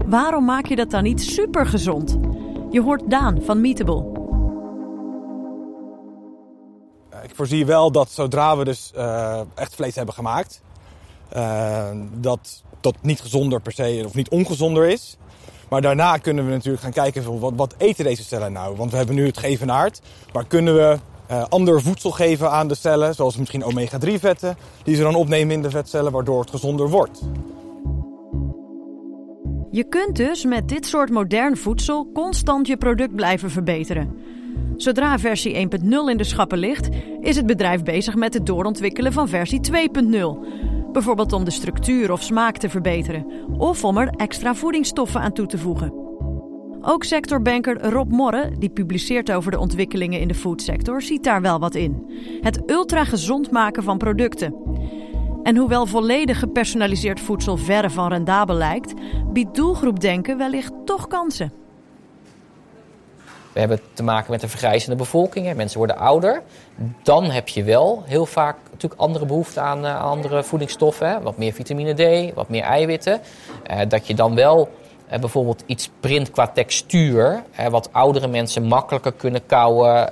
waarom 0.06 0.46
maak 0.46 0.66
je 0.66 0.76
dat 0.76 0.92
dan 0.92 1.04
niet 1.04 1.22
supergezond? 1.22 2.18
Je 2.70 2.82
hoort 2.82 3.10
Daan 3.10 3.42
van 3.42 3.62
Meatable. 3.62 4.24
Ik 7.24 7.36
voorzie 7.36 7.66
wel 7.66 7.92
dat 7.92 8.12
zodra 8.12 8.58
we 8.58 8.64
dus 8.64 8.92
uh, 8.96 9.40
echt 9.56 9.76
vlees 9.76 9.96
hebben 9.96 10.14
gemaakt, 10.14 10.62
uh, 11.36 11.90
dat 12.14 12.64
dat 12.82 12.96
niet 13.02 13.22
gezonder 13.22 13.62
per 13.62 13.72
se 13.72 14.04
of 14.06 14.14
niet 14.14 14.30
ongezonder 14.30 14.88
is. 14.88 15.18
Maar 15.70 15.82
daarna 15.82 16.18
kunnen 16.18 16.46
we 16.46 16.52
natuurlijk 16.52 16.84
gaan 16.84 16.92
kijken 16.92 17.24
van 17.24 17.40
wat, 17.40 17.54
wat 17.56 17.76
eten 17.78 18.04
deze 18.04 18.24
cellen 18.24 18.52
nou? 18.52 18.76
Want 18.76 18.92
we 18.92 18.98
hebben 18.98 19.16
nu 19.16 19.26
het 19.26 19.38
gevenaard, 19.38 20.02
maar 20.34 20.46
kunnen 20.46 20.76
we 20.76 20.98
uh, 21.32 21.46
ander 21.50 21.82
voedsel 21.82 22.12
geven 22.12 22.52
aan 22.52 22.68
de 22.68 22.76
cellen, 22.76 23.16
zoals 23.16 23.38
misschien 23.38 23.64
omega-3 23.64 24.14
vetten, 24.20 24.58
die 24.84 24.96
ze 24.96 25.02
dan 25.02 25.16
opnemen 25.16 25.56
in 25.56 25.62
de 25.62 25.70
vetcellen, 25.70 26.12
waardoor 26.12 26.40
het 26.40 26.50
gezonder 26.50 26.90
wordt. 26.90 27.22
Je 29.72 29.84
kunt 29.84 30.16
dus 30.16 30.46
met 30.46 30.70
dit 30.70 30.86
soort 30.86 31.10
modern 31.10 31.58
voedsel 31.58 32.10
constant 32.14 32.68
je 32.68 32.78
product 32.78 33.16
blijven 33.16 33.52
verbeteren. 33.52 34.18
Zodra 34.78 35.20
versie 35.20 35.68
1.0 35.70 35.88
in 36.10 36.18
de 36.18 36.24
schappen 36.24 36.58
ligt, 36.58 36.90
is 37.22 37.36
het 37.36 37.46
bedrijf 37.46 37.84
bezig 37.84 38.16
met 38.16 38.34
het 38.34 38.46
doorontwikkelen 38.46 39.14
van 39.14 39.28
versie 39.28 39.60
2.0. 39.72 39.74
Bijvoorbeeld 40.92 41.34
om 41.34 41.44
de 41.44 41.52
structuur 41.52 42.12
of 42.12 42.24
smaak 42.24 42.58
te 42.58 42.70
verbeteren, 42.70 43.26
of 43.58 43.84
om 43.84 43.98
er 43.98 44.10
extra 44.10 44.56
voedingsstoffen 44.56 45.22
aan 45.22 45.34
toe 45.34 45.46
te 45.46 45.58
voegen. 45.58 46.05
Ook 46.88 47.04
sectorbanker 47.04 47.90
Rob 47.90 48.12
Morre, 48.12 48.52
die 48.58 48.70
publiceert 48.70 49.32
over 49.32 49.52
de 49.52 49.60
ontwikkelingen 49.60 50.20
in 50.20 50.28
de 50.28 50.36
foodsector, 50.36 51.02
ziet 51.02 51.24
daar 51.24 51.42
wel 51.42 51.60
wat 51.60 51.76
in. 51.76 52.10
Het 52.42 52.62
ultra 52.66 53.04
gezond 53.04 53.52
maken 53.52 53.84
van 53.84 53.98
producten. 53.98 54.56
En 55.44 55.58
hoewel 55.58 55.86
volledig 55.86 56.40
gepersonaliseerd 56.40 57.20
voedsel 57.20 57.58
verre 57.58 57.90
van 57.90 58.10
rendabel 58.10 58.56
lijkt, 58.56 58.94
biedt 59.34 59.56
doelgroepdenken 59.56 60.38
wellicht 60.38 60.72
toch 60.86 61.08
kansen. 61.08 61.54
We 63.54 63.60
hebben 63.60 63.80
te 63.94 64.04
maken 64.04 64.32
met 64.32 64.44
een 64.44 64.50
vergrijzende 64.50 64.96
bevolking. 64.96 65.46
Hè. 65.46 65.54
Mensen 65.54 65.78
worden 65.78 65.98
ouder. 65.98 66.42
Dan 67.04 67.24
heb 67.24 67.48
je 67.48 67.64
wel 67.64 68.04
heel 68.06 68.26
vaak 68.26 68.58
natuurlijk 68.72 69.02
andere 69.02 69.26
behoeften 69.26 69.62
aan 69.62 69.86
uh, 69.86 70.04
andere 70.04 70.44
voedingsstoffen. 70.44 71.10
Hè. 71.10 71.22
Wat 71.22 71.38
meer 71.38 71.54
vitamine 71.54 71.94
D, 71.94 72.34
wat 72.34 72.50
meer 72.50 72.64
eiwitten. 72.64 73.22
Uh, 73.72 73.80
dat 73.88 74.08
je 74.08 74.16
dan 74.16 74.36
wel 74.36 74.70
uh, 75.12 75.20
bijvoorbeeld 75.20 75.64
iets 75.66 75.90
print 76.00 76.32
qua 76.32 76.48
textuur. 76.48 77.44
wat 77.70 77.90
oudere 77.92 78.28
mensen 78.28 78.64
makkelijker 78.64 79.14
kunnen 79.14 79.46
kouwen, 79.46 80.10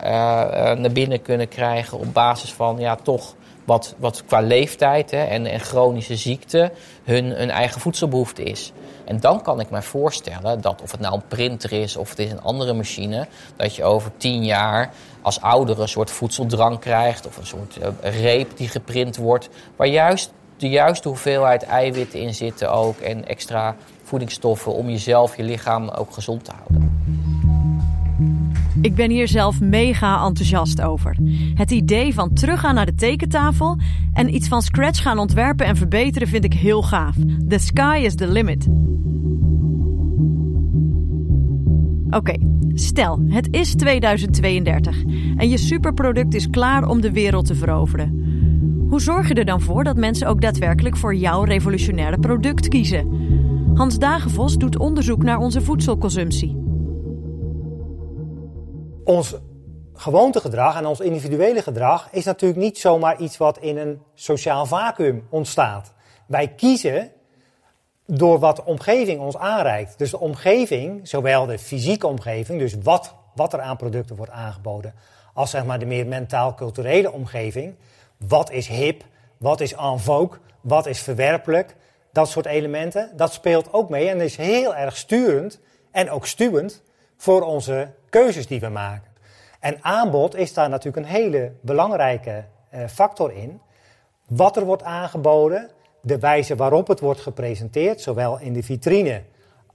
naar 0.81 0.91
binnen 0.91 1.21
kunnen 1.21 1.47
krijgen. 1.47 1.99
Op 1.99 2.13
basis 2.13 2.53
van 2.53 2.79
ja, 2.79 2.95
toch 2.95 3.35
wat, 3.65 3.95
wat 3.97 4.23
qua 4.25 4.41
leeftijd 4.41 5.11
en, 5.11 5.59
chronische 5.59 6.15
ziekte 6.15 6.71
hun, 7.03 7.25
hun 7.25 7.49
eigen 7.49 7.81
voedselbehoefte 7.81 8.43
is. 8.43 8.71
En 9.05 9.19
dan 9.19 9.41
kan 9.41 9.59
ik 9.59 9.69
mij 9.69 9.81
voorstellen 9.81 10.61
dat 10.61 10.81
of 10.81 10.91
het 10.91 10.99
nou 10.99 11.15
een 11.15 11.27
printer 11.27 11.71
is 11.71 11.95
of 11.97 12.09
het 12.09 12.19
is 12.19 12.31
een 12.31 12.41
andere 12.41 12.73
machine, 12.73 13.27
dat 13.55 13.75
je 13.75 13.83
over 13.83 14.11
tien 14.17 14.45
jaar 14.45 14.93
als 15.21 15.41
ouder 15.41 15.81
een 15.81 15.87
soort 15.87 16.11
voedseldrank 16.11 16.81
krijgt 16.81 17.27
of 17.27 17.37
een 17.37 17.45
soort 17.45 17.77
reep 18.01 18.57
die 18.57 18.67
geprint 18.67 19.17
wordt, 19.17 19.49
waar 19.75 19.87
juist 19.87 20.31
de 20.57 20.69
juiste 20.69 21.07
hoeveelheid 21.07 21.63
eiwitten 21.63 22.19
in 22.19 22.33
zitten 22.33 22.71
ook 22.71 22.99
en 22.99 23.27
extra 23.27 23.75
voedingsstoffen 24.13 24.73
om 24.73 24.89
jezelf, 24.89 25.37
je 25.37 25.43
lichaam 25.43 25.89
ook 25.89 26.11
gezond 26.11 26.43
te 26.45 26.51
houden. 26.55 26.91
Ik 28.81 28.95
ben 28.95 29.09
hier 29.09 29.27
zelf 29.27 29.59
mega 29.59 30.25
enthousiast 30.25 30.81
over. 30.81 31.17
Het 31.53 31.71
idee 31.71 32.13
van 32.13 32.33
teruggaan 32.33 32.75
naar 32.75 32.85
de 32.85 32.95
tekentafel 32.95 33.77
en 34.13 34.35
iets 34.35 34.47
van 34.47 34.61
scratch 34.61 35.01
gaan 35.01 35.17
ontwerpen 35.17 35.65
en 35.65 35.75
verbeteren 35.75 36.27
vind 36.27 36.43
ik 36.43 36.53
heel 36.53 36.81
gaaf. 36.81 37.15
The 37.47 37.57
sky 37.57 38.01
is 38.03 38.15
the 38.15 38.27
limit. 38.27 38.67
Oké, 42.09 42.35
stel, 42.73 43.19
het 43.27 43.47
is 43.51 43.75
2032 43.75 45.03
en 45.37 45.49
je 45.49 45.57
superproduct 45.57 46.33
is 46.33 46.49
klaar 46.49 46.87
om 46.87 47.01
de 47.01 47.11
wereld 47.11 47.45
te 47.45 47.55
veroveren. 47.55 48.21
Hoe 48.89 49.01
zorg 49.01 49.27
je 49.27 49.33
er 49.33 49.45
dan 49.45 49.61
voor 49.61 49.83
dat 49.83 49.97
mensen 49.97 50.27
ook 50.27 50.41
daadwerkelijk 50.41 50.97
voor 50.97 51.15
jouw 51.15 51.43
revolutionaire 51.43 52.19
product 52.19 52.67
kiezen? 52.67 53.23
Hans 53.73 53.99
Dagenvos 53.99 54.57
doet 54.57 54.77
onderzoek 54.77 55.23
naar 55.23 55.37
onze 55.37 55.61
voedselconsumptie 55.61 56.63
ons 59.03 59.35
gewoontegedrag 59.93 60.77
en 60.77 60.85
ons 60.85 60.99
individuele 60.99 61.61
gedrag 61.61 62.07
is 62.11 62.25
natuurlijk 62.25 62.61
niet 62.61 62.77
zomaar 62.77 63.19
iets 63.19 63.37
wat 63.37 63.57
in 63.57 63.77
een 63.77 64.01
sociaal 64.13 64.65
vacuüm 64.65 65.27
ontstaat. 65.29 65.93
Wij 66.25 66.47
kiezen 66.47 67.11
door 68.05 68.39
wat 68.39 68.55
de 68.55 68.65
omgeving 68.65 69.19
ons 69.19 69.37
aanreikt. 69.37 69.97
Dus 69.97 70.11
de 70.11 70.19
omgeving, 70.19 71.07
zowel 71.07 71.45
de 71.45 71.59
fysieke 71.59 72.07
omgeving, 72.07 72.59
dus 72.59 72.75
wat, 72.83 73.15
wat 73.35 73.53
er 73.53 73.61
aan 73.61 73.77
producten 73.77 74.15
wordt 74.15 74.31
aangeboden, 74.31 74.93
als 75.33 75.49
zeg 75.49 75.65
maar 75.65 75.79
de 75.79 75.85
meer 75.85 76.07
mentaal-culturele 76.07 77.11
omgeving. 77.11 77.75
Wat 78.17 78.51
is 78.51 78.67
hip? 78.67 79.03
Wat 79.37 79.61
is 79.61 79.73
en 79.73 79.99
vogue? 79.99 80.39
Wat 80.61 80.85
is 80.85 80.99
verwerpelijk? 80.99 81.75
Dat 82.13 82.29
soort 82.29 82.45
elementen, 82.45 83.11
dat 83.15 83.33
speelt 83.33 83.73
ook 83.73 83.89
mee 83.89 84.09
en 84.09 84.21
is 84.21 84.37
heel 84.37 84.75
erg 84.75 84.97
sturend 84.97 85.59
en 85.91 86.09
ook 86.09 86.25
stuwend 86.25 86.83
voor 87.17 87.41
onze 87.41 87.89
keuzes 88.09 88.47
die 88.47 88.59
we 88.59 88.69
maken. 88.69 89.11
En 89.59 89.77
aanbod 89.81 90.35
is 90.35 90.53
daar 90.53 90.69
natuurlijk 90.69 91.05
een 91.05 91.11
hele 91.11 91.51
belangrijke 91.61 92.45
uh, 92.73 92.87
factor 92.87 93.31
in. 93.31 93.61
Wat 94.27 94.57
er 94.57 94.65
wordt 94.65 94.83
aangeboden, 94.83 95.69
de 96.01 96.19
wijze 96.19 96.55
waarop 96.55 96.87
het 96.87 96.99
wordt 96.99 97.21
gepresenteerd, 97.21 98.01
zowel 98.01 98.39
in 98.39 98.53
de 98.53 98.63
vitrine 98.63 99.21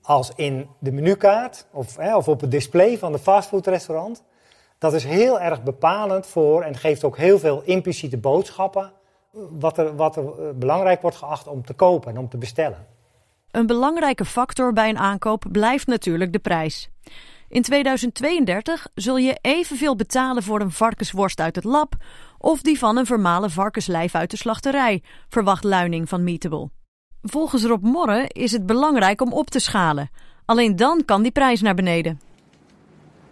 als 0.02 0.32
in 0.36 0.68
de 0.78 0.92
menukaart 0.92 1.66
of, 1.72 1.96
hè, 1.96 2.16
of 2.16 2.28
op 2.28 2.40
het 2.40 2.50
display 2.50 2.98
van 2.98 3.12
de 3.12 3.18
fastfoodrestaurant. 3.18 4.22
Dat 4.78 4.94
is 4.94 5.04
heel 5.04 5.40
erg 5.40 5.62
bepalend 5.62 6.26
voor 6.26 6.62
en 6.62 6.76
geeft 6.76 7.04
ook 7.04 7.16
heel 7.16 7.38
veel 7.38 7.62
impliciete 7.64 8.16
boodschappen. 8.16 8.92
Wat 9.32 9.78
er, 9.78 9.96
wat 9.96 10.16
er 10.16 10.24
eh, 10.24 10.54
belangrijk 10.54 11.02
wordt 11.02 11.16
geacht 11.16 11.46
om 11.46 11.64
te 11.64 11.74
kopen 11.74 12.10
en 12.10 12.18
om 12.18 12.28
te 12.28 12.36
bestellen. 12.36 12.86
Een 13.50 13.66
belangrijke 13.66 14.24
factor 14.24 14.72
bij 14.72 14.88
een 14.88 14.98
aankoop 14.98 15.44
blijft 15.52 15.86
natuurlijk 15.86 16.32
de 16.32 16.38
prijs. 16.38 16.90
In 17.48 17.62
2032 17.62 18.86
zul 18.94 19.16
je 19.16 19.38
evenveel 19.40 19.96
betalen 19.96 20.42
voor 20.42 20.60
een 20.60 20.70
varkensworst 20.70 21.40
uit 21.40 21.56
het 21.56 21.64
lab 21.64 21.94
of 22.38 22.62
die 22.62 22.78
van 22.78 22.96
een 22.96 23.06
vermalen 23.06 23.50
varkenslijf 23.50 24.14
uit 24.14 24.30
de 24.30 24.36
slachterij, 24.36 25.02
verwacht 25.28 25.64
Luining 25.64 26.08
van 26.08 26.24
Meatable. 26.24 26.70
Volgens 27.22 27.64
Rob 27.64 27.82
Morre 27.82 28.24
is 28.28 28.52
het 28.52 28.66
belangrijk 28.66 29.20
om 29.20 29.32
op 29.32 29.50
te 29.50 29.58
schalen. 29.58 30.10
Alleen 30.44 30.76
dan 30.76 31.04
kan 31.04 31.22
die 31.22 31.32
prijs 31.32 31.60
naar 31.60 31.74
beneden. 31.74 32.20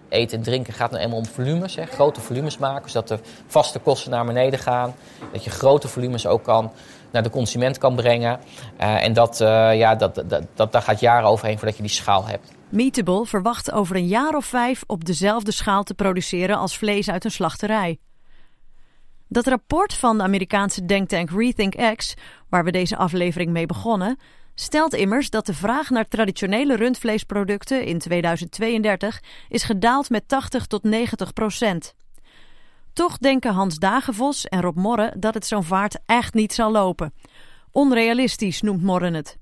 Eten 0.09 0.39
en 0.39 0.45
drinken 0.45 0.73
gaat 0.73 0.91
nou 0.91 1.03
eenmaal 1.03 1.19
om 1.19 1.27
volumes, 1.27 1.77
hè. 1.77 1.87
grote 1.87 2.21
volumes 2.21 2.59
maken, 2.59 2.91
zodat 2.91 3.09
de 3.09 3.19
vaste 3.47 3.79
kosten 3.79 4.11
naar 4.11 4.25
beneden 4.25 4.59
gaan. 4.59 4.95
Dat 5.33 5.45
je 5.45 5.51
grote 5.51 5.89
volumes 5.89 6.27
ook 6.27 6.45
kan 6.45 6.73
naar 7.11 7.23
de 7.23 7.31
consument 7.31 7.79
kan 7.79 7.95
brengen. 7.95 8.41
Uh, 8.81 9.05
en 9.05 9.13
dat, 9.13 9.41
uh, 9.41 9.77
ja, 9.77 9.95
dat, 9.95 10.15
dat, 10.15 10.43
dat, 10.55 10.73
daar 10.73 10.83
gaat 10.83 11.01
jaren 11.01 11.29
overheen 11.29 11.59
voordat 11.59 11.77
je 11.77 11.83
die 11.83 11.91
schaal 11.91 12.27
hebt. 12.27 12.53
Meatable 12.69 13.27
verwacht 13.27 13.73
over 13.73 13.97
een 13.97 14.07
jaar 14.07 14.35
of 14.35 14.45
vijf 14.45 14.85
op 14.87 15.05
dezelfde 15.05 15.53
schaal 15.53 15.83
te 15.83 15.95
produceren 15.95 16.57
als 16.57 16.79
vlees 16.79 17.11
uit 17.11 17.25
een 17.25 17.31
slachterij. 17.31 17.99
Dat 19.29 19.47
rapport 19.47 19.95
van 19.95 20.17
de 20.17 20.23
Amerikaanse 20.23 20.85
denktank 20.85 21.31
Rethink 21.31 21.97
X, 21.97 22.15
waar 22.49 22.65
we 22.65 22.71
deze 22.71 22.97
aflevering 22.97 23.51
mee 23.51 23.67
begonnen, 23.67 24.19
stelt 24.59 24.95
immers 24.95 25.31
dat 25.31 25.47
de 25.47 25.55
vraag 25.55 25.91
naar 25.91 26.09
traditionele 26.09 26.77
rundvleesproducten 26.77 27.85
in 27.85 27.99
2032 27.99 29.23
is 29.49 29.63
gedaald 29.63 30.11
met 30.11 30.29
80 30.29 30.67
tot 30.67 30.83
90 30.83 31.33
procent. 31.33 31.95
Toch 32.93 33.19
denken 33.19 33.53
Hans 33.53 33.79
Dagenvos 33.79 34.47
en 34.47 34.61
Rob 34.61 34.77
Morre 34.77 35.15
dat 35.19 35.35
het 35.35 35.47
zo'n 35.47 35.65
vaart 35.65 35.99
echt 36.07 36.35
niet 36.35 36.53
zal 36.53 36.71
lopen. 36.71 37.15
Onrealistisch 37.71 38.63
noemt 38.63 38.83
Morren 38.83 39.15
het. 39.15 39.39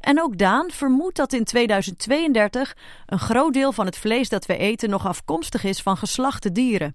En 0.00 0.20
ook 0.20 0.38
Daan 0.38 0.70
vermoedt 0.70 1.16
dat 1.16 1.32
in 1.32 1.44
2032 1.44 2.76
een 3.06 3.18
groot 3.18 3.52
deel 3.52 3.72
van 3.72 3.86
het 3.86 3.96
vlees 3.96 4.28
dat 4.28 4.46
we 4.46 4.56
eten 4.56 4.90
nog 4.90 5.06
afkomstig 5.06 5.64
is 5.64 5.82
van 5.82 5.96
geslachte 5.96 6.52
dieren. 6.52 6.94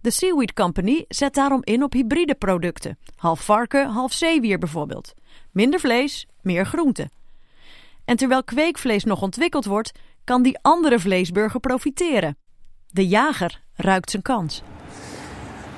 De 0.00 0.10
Seaweed 0.10 0.52
Company 0.52 1.04
zet 1.08 1.34
daarom 1.34 1.60
in 1.64 1.82
op 1.82 1.92
hybride 1.92 2.34
producten, 2.34 2.98
half 3.16 3.44
varken, 3.44 3.88
half 3.88 4.12
zeewier 4.12 4.58
bijvoorbeeld. 4.58 5.14
Minder 5.56 5.80
vlees, 5.80 6.26
meer 6.42 6.66
groente. 6.66 7.10
En 8.04 8.16
terwijl 8.16 8.44
kweekvlees 8.44 9.04
nog 9.04 9.22
ontwikkeld 9.22 9.64
wordt, 9.64 9.92
kan 10.24 10.42
die 10.42 10.58
andere 10.62 10.98
vleesburger 10.98 11.60
profiteren. 11.60 12.36
De 12.90 13.06
jager 13.06 13.60
ruikt 13.74 14.10
zijn 14.10 14.22
kans. 14.22 14.62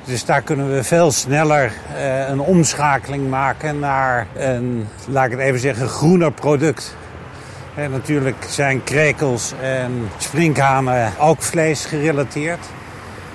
Dus 0.04 0.24
daar 0.24 0.42
kunnen 0.42 0.70
we 0.74 0.84
veel 0.84 1.10
sneller 1.10 1.72
uh, 1.92 2.28
een 2.28 2.40
omschakeling 2.40 3.30
maken 3.30 3.78
naar 3.78 4.26
een, 4.36 4.86
laat 5.08 5.24
ik 5.24 5.30
het 5.30 5.40
even 5.40 5.60
zeggen, 5.60 5.88
groener 5.88 6.32
product. 6.32 6.96
En 7.74 7.90
natuurlijk 7.90 8.44
zijn 8.48 8.84
krekels 8.84 9.52
en 9.60 10.08
sprinkhanen 10.18 11.12
ook 11.18 11.42
vlees 11.42 11.84
gerelateerd. 11.84 12.66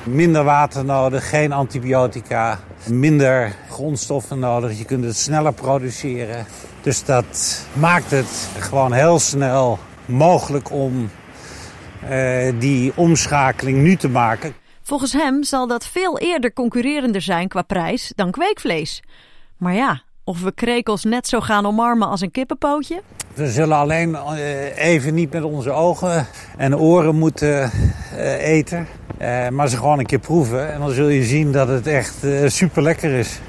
Minder 0.03 0.43
water 0.43 0.85
nodig, 0.85 1.29
geen 1.29 1.51
antibiotica, 1.51 2.59
minder 2.87 3.55
grondstoffen 3.73 4.39
nodig. 4.39 4.77
Je 4.77 4.85
kunt 4.85 5.03
het 5.03 5.17
sneller 5.17 5.53
produceren. 5.53 6.45
Dus 6.81 7.05
dat 7.05 7.65
maakt 7.73 8.11
het 8.11 8.49
gewoon 8.59 8.91
heel 8.91 9.19
snel 9.19 9.79
mogelijk 10.05 10.71
om 10.71 11.09
uh, 12.09 12.53
die 12.59 12.91
omschakeling 12.95 13.77
nu 13.77 13.95
te 13.95 14.09
maken. 14.09 14.53
Volgens 14.81 15.13
hem 15.13 15.43
zal 15.43 15.67
dat 15.67 15.85
veel 15.85 16.19
eerder 16.19 16.53
concurrerender 16.53 17.21
zijn 17.21 17.47
qua 17.47 17.61
prijs 17.61 18.11
dan 18.15 18.31
kweekvlees. 18.31 19.03
Maar 19.57 19.73
ja, 19.73 20.01
of 20.23 20.41
we 20.41 20.51
krekels 20.51 21.03
net 21.03 21.27
zo 21.27 21.39
gaan 21.39 21.65
omarmen 21.65 22.07
als 22.07 22.21
een 22.21 22.31
kippenpootje? 22.31 23.01
We 23.33 23.51
zullen 23.51 23.77
alleen 23.77 24.17
even 24.75 25.13
niet 25.13 25.31
met 25.31 25.43
onze 25.43 25.71
ogen 25.71 26.27
en 26.57 26.77
oren 26.77 27.15
moeten 27.15 27.71
eten. 28.39 28.87
maar 29.51 29.67
ze 29.67 29.77
gewoon 29.77 29.99
een 29.99 30.05
keer 30.05 30.19
proeven. 30.19 30.73
En 30.73 30.79
dan 30.79 30.91
zul 30.91 31.07
je 31.07 31.23
zien 31.23 31.51
dat 31.51 31.67
het 31.67 31.87
echt 31.87 32.15
super 32.45 32.81
lekker 32.81 33.11
is. 33.11 33.39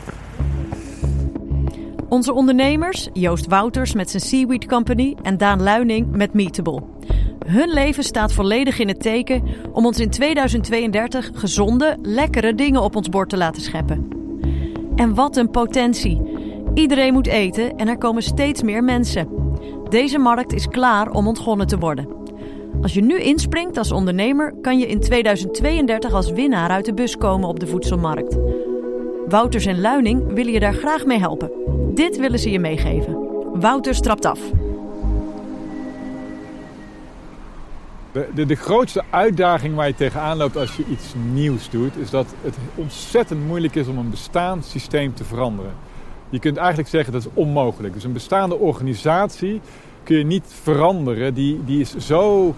Onze 2.08 2.32
ondernemers, 2.32 3.08
Joost 3.12 3.46
Wouters 3.46 3.94
met 3.94 4.10
zijn 4.10 4.22
Seaweed 4.22 4.66
Company 4.66 5.16
en 5.22 5.36
Daan 5.36 5.62
Luining 5.62 6.16
met 6.16 6.34
Meatable. 6.34 6.82
Hun 7.46 7.68
leven 7.68 8.04
staat 8.04 8.32
volledig 8.32 8.78
in 8.78 8.88
het 8.88 9.00
teken 9.00 9.42
om 9.72 9.86
ons 9.86 10.00
in 10.00 10.10
2032 10.10 11.30
gezonde, 11.34 11.96
lekkere 12.02 12.54
dingen 12.54 12.82
op 12.82 12.96
ons 12.96 13.08
bord 13.08 13.28
te 13.28 13.36
laten 13.36 13.62
scheppen. 13.62 14.08
En 14.96 15.14
wat 15.14 15.36
een 15.36 15.50
potentie! 15.50 16.20
Iedereen 16.74 17.12
moet 17.12 17.26
eten 17.26 17.76
en 17.76 17.88
er 17.88 17.98
komen 17.98 18.22
steeds 18.22 18.62
meer 18.62 18.84
mensen. 18.84 19.28
Deze 19.88 20.18
markt 20.18 20.52
is 20.52 20.68
klaar 20.68 21.10
om 21.10 21.26
ontgonnen 21.26 21.66
te 21.66 21.78
worden. 21.78 22.08
Als 22.82 22.94
je 22.94 23.02
nu 23.02 23.20
inspringt 23.20 23.78
als 23.78 23.92
ondernemer, 23.92 24.54
kan 24.60 24.78
je 24.78 24.86
in 24.86 25.00
2032 25.00 26.12
als 26.12 26.30
winnaar 26.30 26.70
uit 26.70 26.84
de 26.84 26.94
bus 26.94 27.16
komen 27.16 27.48
op 27.48 27.60
de 27.60 27.66
voedselmarkt. 27.66 28.38
Wouters 29.28 29.66
en 29.66 29.80
Luining 29.80 30.32
willen 30.32 30.52
je 30.52 30.60
daar 30.60 30.74
graag 30.74 31.04
mee 31.04 31.18
helpen. 31.18 31.50
Dit 31.94 32.16
willen 32.16 32.38
ze 32.38 32.50
je 32.50 32.58
meegeven. 32.58 33.16
Wouters 33.60 34.00
trapt 34.00 34.24
af. 34.24 34.40
De, 38.12 38.28
de, 38.34 38.46
de, 38.46 38.54
grootste 38.54 39.02
uitdaging 39.10 39.74
waar 39.74 39.86
je 39.86 39.94
tegenaan 39.94 40.36
loopt 40.36 40.56
als 40.56 40.76
je 40.76 40.84
iets 40.90 41.14
nieuws 41.32 41.70
doet, 41.70 41.96
is 41.96 42.10
dat 42.10 42.34
het 42.42 42.56
ontzettend 42.74 43.46
moeilijk 43.46 43.74
is 43.74 43.86
om 43.86 43.98
een 43.98 44.10
bestaand 44.10 44.64
systeem 44.64 45.14
te 45.14 45.24
veranderen. 45.24 45.72
Je 46.28 46.38
kunt 46.38 46.56
eigenlijk 46.56 46.88
zeggen 46.88 47.12
dat 47.12 47.22
is 47.22 47.30
onmogelijk. 47.34 47.94
Dus 47.94 48.04
een 48.04 48.12
bestaande 48.12 48.58
organisatie 48.58 49.60
kun 50.02 50.18
je 50.18 50.24
niet 50.24 50.46
veranderen. 50.62 51.34
Die, 51.34 51.64
die 51.64 51.80
is 51.80 51.96
zo 51.96 52.54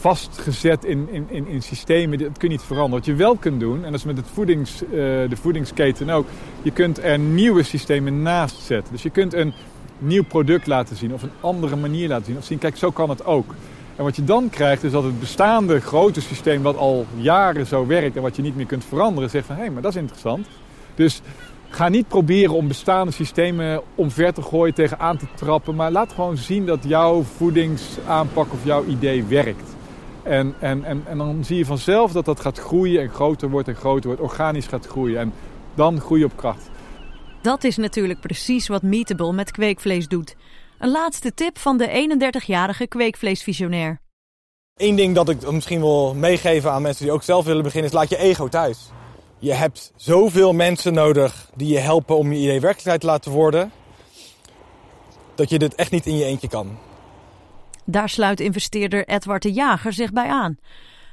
vastgezet 0.00 0.84
in, 0.84 1.08
in, 1.10 1.26
in, 1.28 1.46
in 1.46 1.62
systemen, 1.62 2.18
dat 2.18 2.38
kun 2.38 2.48
je 2.48 2.54
niet 2.54 2.62
veranderen. 2.62 2.98
Wat 2.98 3.06
je 3.06 3.14
wel 3.14 3.36
kunt 3.36 3.60
doen, 3.60 3.76
en 3.84 3.90
dat 3.90 4.00
is 4.00 4.04
met 4.04 4.16
het 4.16 4.26
voedings, 4.32 4.82
uh, 4.82 4.90
de 5.28 5.36
voedingsketen 5.40 6.10
ook, 6.10 6.26
je 6.62 6.70
kunt 6.70 7.02
er 7.02 7.18
nieuwe 7.18 7.62
systemen 7.62 8.22
naast 8.22 8.56
zetten. 8.56 8.92
Dus 8.92 9.02
je 9.02 9.10
kunt 9.10 9.34
een 9.34 9.52
nieuw 9.98 10.24
product 10.24 10.66
laten 10.66 10.96
zien 10.96 11.14
of 11.14 11.22
een 11.22 11.30
andere 11.40 11.76
manier 11.76 12.08
laten 12.08 12.26
zien. 12.26 12.36
Of 12.36 12.44
zien, 12.44 12.58
kijk, 12.58 12.76
zo 12.76 12.90
kan 12.90 13.08
het 13.08 13.24
ook. 13.24 13.54
En 13.96 14.04
wat 14.04 14.16
je 14.16 14.24
dan 14.24 14.50
krijgt 14.50 14.82
is 14.82 14.92
dat 14.92 15.04
het 15.04 15.20
bestaande 15.20 15.80
grote 15.80 16.20
systeem 16.20 16.62
wat 16.62 16.76
al 16.76 17.06
jaren 17.16 17.66
zo 17.66 17.86
werkt 17.86 18.16
en 18.16 18.22
wat 18.22 18.36
je 18.36 18.42
niet 18.42 18.56
meer 18.56 18.66
kunt 18.66 18.84
veranderen, 18.84 19.30
zegt 19.30 19.46
van 19.46 19.54
hé, 19.56 19.60
hey, 19.60 19.70
maar 19.70 19.82
dat 19.82 19.94
is 19.94 20.00
interessant. 20.00 20.46
Dus 20.94 21.20
ga 21.68 21.88
niet 21.88 22.08
proberen 22.08 22.54
om 22.54 22.68
bestaande 22.68 23.12
systemen 23.12 23.82
omver 23.94 24.32
te 24.32 24.42
gooien, 24.42 24.74
tegenaan 24.74 25.16
te 25.16 25.26
trappen, 25.34 25.74
maar 25.74 25.90
laat 25.90 26.12
gewoon 26.12 26.36
zien 26.36 26.66
dat 26.66 26.78
jouw 26.82 27.22
voedingsaanpak 27.22 28.52
of 28.52 28.64
jouw 28.64 28.84
idee 28.84 29.24
werkt. 29.24 29.76
En, 30.28 30.54
en, 30.60 30.84
en, 30.84 31.02
en 31.06 31.18
dan 31.18 31.44
zie 31.44 31.56
je 31.56 31.64
vanzelf 31.64 32.12
dat 32.12 32.24
dat 32.24 32.40
gaat 32.40 32.58
groeien 32.58 33.02
en 33.02 33.08
groter 33.08 33.50
wordt 33.50 33.68
en 33.68 33.74
groter 33.74 34.06
wordt, 34.06 34.22
organisch 34.22 34.66
gaat 34.66 34.86
groeien 34.86 35.18
en 35.18 35.32
dan 35.74 36.00
groei 36.00 36.24
op 36.24 36.36
kracht. 36.36 36.70
Dat 37.42 37.64
is 37.64 37.76
natuurlijk 37.76 38.20
precies 38.20 38.68
wat 38.68 38.82
Meatable 38.82 39.32
met 39.32 39.50
kweekvlees 39.50 40.08
doet. 40.08 40.36
Een 40.78 40.90
laatste 40.90 41.34
tip 41.34 41.58
van 41.58 41.78
de 41.78 42.18
31-jarige 42.18 42.86
kweekvleesvisionair. 42.86 44.00
Eén 44.76 44.96
ding 44.96 45.14
dat 45.14 45.28
ik 45.28 45.50
misschien 45.50 45.80
wil 45.80 46.14
meegeven 46.14 46.72
aan 46.72 46.82
mensen 46.82 47.04
die 47.04 47.12
ook 47.12 47.22
zelf 47.22 47.44
willen 47.44 47.62
beginnen 47.62 47.90
is 47.90 47.96
laat 47.96 48.08
je 48.08 48.18
ego 48.18 48.48
thuis. 48.48 48.90
Je 49.38 49.52
hebt 49.52 49.92
zoveel 49.96 50.52
mensen 50.52 50.94
nodig 50.94 51.50
die 51.54 51.72
je 51.72 51.78
helpen 51.78 52.16
om 52.16 52.32
je 52.32 52.38
idee 52.38 52.60
werkelijkheid 52.60 53.00
te 53.00 53.06
laten 53.06 53.32
worden. 53.32 53.72
Dat 55.34 55.50
je 55.50 55.58
dit 55.58 55.74
echt 55.74 55.90
niet 55.90 56.06
in 56.06 56.16
je 56.16 56.24
eentje 56.24 56.48
kan. 56.48 56.78
Daar 57.90 58.08
sluit 58.08 58.40
investeerder 58.40 59.06
Edward 59.06 59.42
de 59.42 59.52
Jager 59.52 59.92
zich 59.92 60.12
bij 60.12 60.28
aan. 60.28 60.58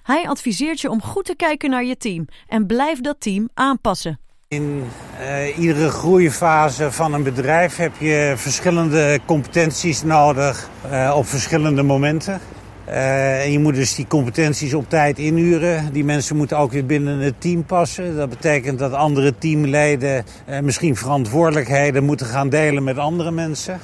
Hij 0.03 0.27
adviseert 0.27 0.81
je 0.81 0.89
om 0.89 1.01
goed 1.01 1.25
te 1.25 1.35
kijken 1.35 1.69
naar 1.69 1.83
je 1.83 1.97
team 1.97 2.27
en 2.47 2.65
blijf 2.65 3.01
dat 3.01 3.15
team 3.19 3.49
aanpassen. 3.53 4.19
In 4.47 4.83
uh, 5.19 5.57
iedere 5.57 5.89
groeifase 5.89 6.91
van 6.91 7.13
een 7.13 7.23
bedrijf 7.23 7.75
heb 7.75 7.91
je 7.99 8.33
verschillende 8.35 9.19
competenties 9.25 10.03
nodig 10.03 10.69
uh, 10.91 11.13
op 11.17 11.25
verschillende 11.27 11.83
momenten. 11.83 12.39
Uh, 12.87 13.43
en 13.43 13.51
je 13.51 13.59
moet 13.59 13.75
dus 13.75 13.95
die 13.95 14.07
competenties 14.07 14.73
op 14.73 14.89
tijd 14.89 15.19
inhuren. 15.19 15.93
Die 15.93 16.03
mensen 16.03 16.35
moeten 16.35 16.57
ook 16.57 16.71
weer 16.71 16.85
binnen 16.85 17.19
het 17.19 17.41
team 17.41 17.65
passen. 17.65 18.15
Dat 18.15 18.29
betekent 18.29 18.79
dat 18.79 18.93
andere 18.93 19.37
teamleden 19.37 20.25
misschien 20.61 20.95
verantwoordelijkheden 20.95 22.03
moeten 22.03 22.25
gaan 22.25 22.49
delen 22.49 22.83
met 22.83 22.97
andere 22.97 23.31
mensen. 23.31 23.79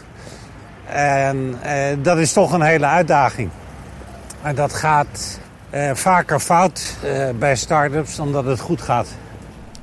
En 0.91 1.59
dat 2.01 2.17
is 2.17 2.33
toch 2.33 2.51
een 2.51 2.61
hele 2.61 2.85
uitdaging. 2.85 3.49
En 4.43 4.55
dat 4.55 4.73
gaat 4.73 5.39
vaker 5.93 6.39
fout 6.39 6.97
bij 7.35 7.55
start-ups 7.55 8.15
dan 8.15 8.31
dat 8.31 8.45
het 8.45 8.59
goed 8.59 8.81
gaat. 8.81 9.07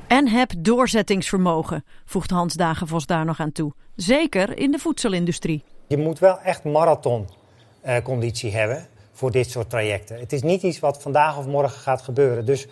En 0.07 0.27
heb 0.27 0.51
doorzettingsvermogen, 0.57 1.85
voegt 2.05 2.29
Hans 2.29 2.53
Dagenvos 2.53 3.05
daar 3.05 3.25
nog 3.25 3.39
aan 3.39 3.51
toe. 3.51 3.73
Zeker 3.95 4.57
in 4.57 4.71
de 4.71 4.79
voedselindustrie. 4.79 5.63
Je 5.87 5.97
moet 5.97 6.19
wel 6.19 6.39
echt 6.39 6.63
marathonconditie 6.63 8.55
hebben 8.55 8.87
voor 9.13 9.31
dit 9.31 9.49
soort 9.49 9.69
trajecten. 9.69 10.19
Het 10.19 10.33
is 10.33 10.41
niet 10.41 10.61
iets 10.61 10.79
wat 10.79 11.01
vandaag 11.01 11.37
of 11.37 11.45
morgen 11.45 11.79
gaat 11.79 12.01
gebeuren. 12.01 12.45
Dus 12.45 12.67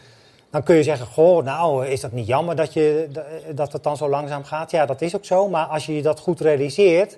dan 0.52 0.64
kun 0.64 0.76
je 0.76 0.84
zeggen, 0.84 1.08
goh, 1.08 1.44
nou 1.44 1.86
is 1.86 2.02
dat 2.02 2.12
niet 2.12 2.28
jammer 2.28 2.56
dat, 2.56 2.74
je, 2.74 3.10
dat 3.56 3.74
het 3.74 3.84
dan 3.84 3.98
zo 3.98 4.10
langzaam 4.10 4.44
gaat? 4.44 4.72
Ja, 4.72 4.86
dat 4.86 5.02
is 5.02 5.16
ook 5.16 5.26
zo. 5.26 5.50
Maar 5.50 5.66
als 5.66 5.86
je 5.86 6.02
dat 6.02 6.20
goed 6.20 6.40
realiseert, 6.40 7.18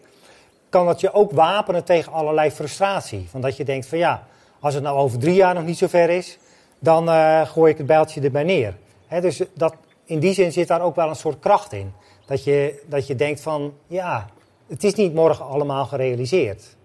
kan 0.69 0.85
dat 0.85 0.99
je 0.99 1.13
ook 1.13 1.31
wapenen 1.31 1.83
tegen 1.83 2.11
allerlei 2.11 2.51
frustratie. 2.51 3.27
Van 3.29 3.41
dat 3.41 3.57
je 3.57 3.63
denkt 3.63 3.87
van 3.87 3.97
ja, 3.97 4.27
als 4.59 4.73
het 4.73 4.83
nou 4.83 4.97
over 4.97 5.19
drie 5.19 5.35
jaar 5.35 5.53
nog 5.53 5.65
niet 5.65 5.77
zo 5.77 5.87
ver 5.87 6.09
is, 6.09 6.37
dan 6.79 7.09
uh, 7.09 7.47
gooi 7.47 7.71
ik 7.71 7.77
het 7.77 7.87
bijltje 7.87 8.21
erbij 8.21 8.43
neer. 8.43 8.77
dus 9.21 9.41
dat, 9.53 9.75
in 10.05 10.19
die 10.19 10.33
zin 10.33 10.51
zit 10.51 10.67
daar 10.67 10.81
ook 10.81 10.95
wel 10.95 11.09
een 11.09 11.15
soort 11.15 11.39
kracht 11.39 11.73
in. 11.73 11.93
Dat 12.25 12.43
je, 12.43 12.83
dat 12.87 13.07
je 13.07 13.15
denkt 13.15 13.41
van, 13.41 13.73
ja, 13.87 14.29
het 14.67 14.83
is 14.83 14.93
niet 14.93 15.13
morgen 15.13 15.45
allemaal 15.45 15.85
gerealiseerd. 15.85 16.77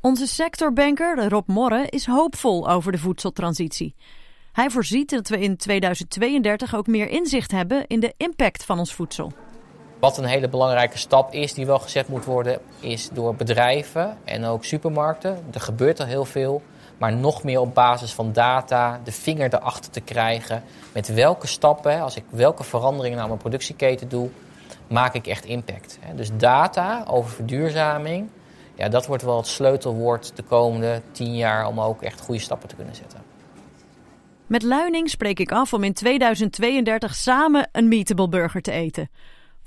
Onze 0.00 0.26
sectorbanker 0.26 1.28
Rob 1.28 1.48
Morre 1.48 1.86
is 1.88 2.06
hoopvol 2.06 2.70
over 2.70 2.92
de 2.92 2.98
voedseltransitie. 2.98 3.94
Hij 4.52 4.70
voorziet 4.70 5.10
dat 5.10 5.28
we 5.28 5.38
in 5.40 5.56
2032 5.56 6.74
ook 6.74 6.86
meer 6.86 7.08
inzicht 7.08 7.50
hebben 7.50 7.86
in 7.86 8.00
de 8.00 8.14
impact 8.16 8.64
van 8.64 8.78
ons 8.78 8.94
voedsel. 8.94 9.32
Wat 9.98 10.18
een 10.18 10.24
hele 10.24 10.48
belangrijke 10.48 10.98
stap 10.98 11.32
is, 11.32 11.54
die 11.54 11.66
wel 11.66 11.78
gezet 11.78 12.08
moet 12.08 12.24
worden, 12.24 12.60
is 12.80 13.08
door 13.12 13.34
bedrijven 13.34 14.16
en 14.24 14.44
ook 14.44 14.64
supermarkten. 14.64 15.44
Er 15.52 15.60
gebeurt 15.60 16.00
al 16.00 16.06
heel 16.06 16.24
veel 16.24 16.62
maar 16.98 17.12
nog 17.12 17.42
meer 17.42 17.60
op 17.60 17.74
basis 17.74 18.12
van 18.12 18.32
data 18.32 19.00
de 19.04 19.12
vinger 19.12 19.54
erachter 19.54 19.90
te 19.90 20.00
krijgen. 20.00 20.62
Met 20.92 21.14
welke 21.14 21.46
stappen, 21.46 22.00
als 22.00 22.16
ik 22.16 22.24
welke 22.30 22.64
veranderingen 22.64 23.18
naar 23.18 23.26
mijn 23.26 23.38
productieketen 23.38 24.08
doe, 24.08 24.30
maak 24.88 25.14
ik 25.14 25.26
echt 25.26 25.44
impact. 25.44 25.98
Dus 26.14 26.30
data 26.36 27.04
over 27.06 27.30
verduurzaming, 27.30 28.28
ja, 28.74 28.88
dat 28.88 29.06
wordt 29.06 29.22
wel 29.22 29.36
het 29.36 29.46
sleutelwoord 29.46 30.36
de 30.36 30.42
komende 30.42 31.02
tien 31.10 31.36
jaar 31.36 31.66
om 31.66 31.80
ook 31.80 32.02
echt 32.02 32.20
goede 32.20 32.40
stappen 32.40 32.68
te 32.68 32.74
kunnen 32.74 32.94
zetten. 32.94 33.22
Met 34.46 34.62
Luining 34.62 35.10
spreek 35.10 35.38
ik 35.38 35.52
af 35.52 35.72
om 35.72 35.84
in 35.84 35.92
2032 35.92 37.14
samen 37.14 37.68
een 37.72 37.88
Meatable 37.88 38.28
Burger 38.28 38.60
te 38.60 38.72
eten. 38.72 39.10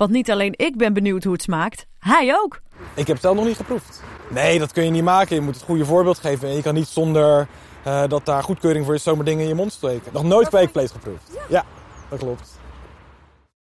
Want 0.02 0.14
niet 0.14 0.32
alleen 0.32 0.54
ik 0.56 0.78
ben 0.78 0.94
benieuwd 0.94 1.24
hoe 1.24 1.34
het 1.34 1.42
smaakt, 1.42 1.86
hij 2.00 2.36
ook. 2.44 2.62
Ik 2.94 3.08
heb 3.08 3.08
het 3.08 3.22
zelf 3.22 3.36
nog 3.36 3.46
niet 3.46 3.56
geproefd. 3.56 4.04
Nee, 4.30 4.60
dat 4.60 4.72
kun 4.72 4.84
je 4.84 4.90
niet 4.90 5.04
maken. 5.04 5.36
Je 5.36 5.42
moet 5.42 5.56
het 5.56 5.64
goede 5.64 5.86
voorbeeld 5.86 6.18
geven. 6.18 6.50
En 6.50 6.56
je 6.56 6.62
kan 6.62 6.74
niet 6.74 6.88
zonder 6.88 7.48
uh, 7.88 8.04
dat 8.08 8.26
daar 8.26 8.44
goedkeuring 8.44 8.86
voor 8.86 8.94
is 8.94 9.04
zomaar 9.04 9.26
dingen 9.26 9.42
in 9.42 9.48
je 9.48 9.56
mond 9.56 9.72
steken. 9.72 10.14
Nog 10.14 10.24
nooit 10.24 10.48
kweekvlees 10.48 10.92
geproefd. 10.92 11.38
Ja, 11.50 11.66
dat 12.10 12.20
klopt. 12.20 12.60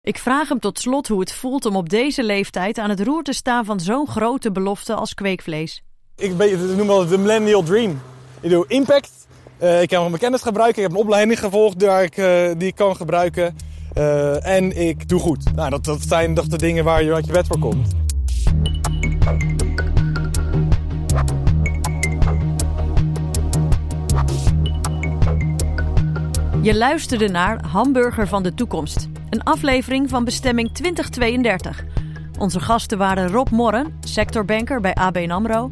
Ik 0.02 0.18
vraag 0.18 0.48
hem 0.48 0.58
tot 0.58 0.78
slot 0.78 1.08
hoe 1.08 1.20
het 1.20 1.32
voelt 1.32 1.66
om 1.66 1.76
op 1.76 1.88
deze 1.88 2.24
leeftijd 2.24 2.78
aan 2.78 2.90
het 2.90 3.00
roer 3.00 3.22
te 3.22 3.32
staan 3.32 3.64
van 3.64 3.80
zo'n 3.80 4.06
grote 4.06 4.52
belofte 4.52 4.94
als 4.94 5.14
kweekvlees. 5.14 5.82
Ik 6.16 6.36
noem 6.76 6.90
het 6.90 7.08
de 7.08 7.18
millennial 7.18 7.62
dream. 7.62 8.00
Ik 8.40 8.50
doe 8.50 8.64
impact. 8.68 9.26
Uh, 9.62 9.82
ik 9.82 9.90
heb 9.90 10.00
mijn 10.00 10.18
kennis 10.18 10.42
gebruiken. 10.42 10.82
Ik 10.82 10.88
heb 10.88 10.98
een 10.98 11.04
opleiding 11.04 11.38
gevolgd 11.38 11.78
daar 11.78 12.02
ik, 12.02 12.16
uh, 12.16 12.50
die 12.56 12.68
ik 12.68 12.74
kan 12.74 12.96
gebruiken. 12.96 13.56
Uh, 13.98 14.46
en 14.46 14.80
ik 14.88 15.08
doe 15.08 15.20
goed. 15.20 15.54
Nou, 15.54 15.70
dat, 15.70 15.84
dat 15.84 16.02
zijn 16.02 16.34
toch 16.34 16.46
de 16.46 16.58
dingen 16.58 16.84
waar 16.84 17.02
je 17.02 17.14
uit 17.14 17.26
je 17.26 17.32
bed 17.32 17.46
voor 17.46 17.58
komt. 17.58 17.94
Je 26.62 26.76
luisterde 26.76 27.28
naar 27.28 27.64
Hamburger 27.66 28.28
van 28.28 28.42
de 28.42 28.54
Toekomst, 28.54 29.08
een 29.30 29.42
aflevering 29.42 30.08
van 30.10 30.24
Bestemming 30.24 30.72
2032. 30.72 31.84
Onze 32.38 32.60
gasten 32.60 32.98
waren 32.98 33.28
Rob 33.28 33.48
Morren, 33.50 33.98
sectorbanker 34.00 34.80
bij 34.80 34.94
ABN 34.94 35.30
AMRO, 35.30 35.68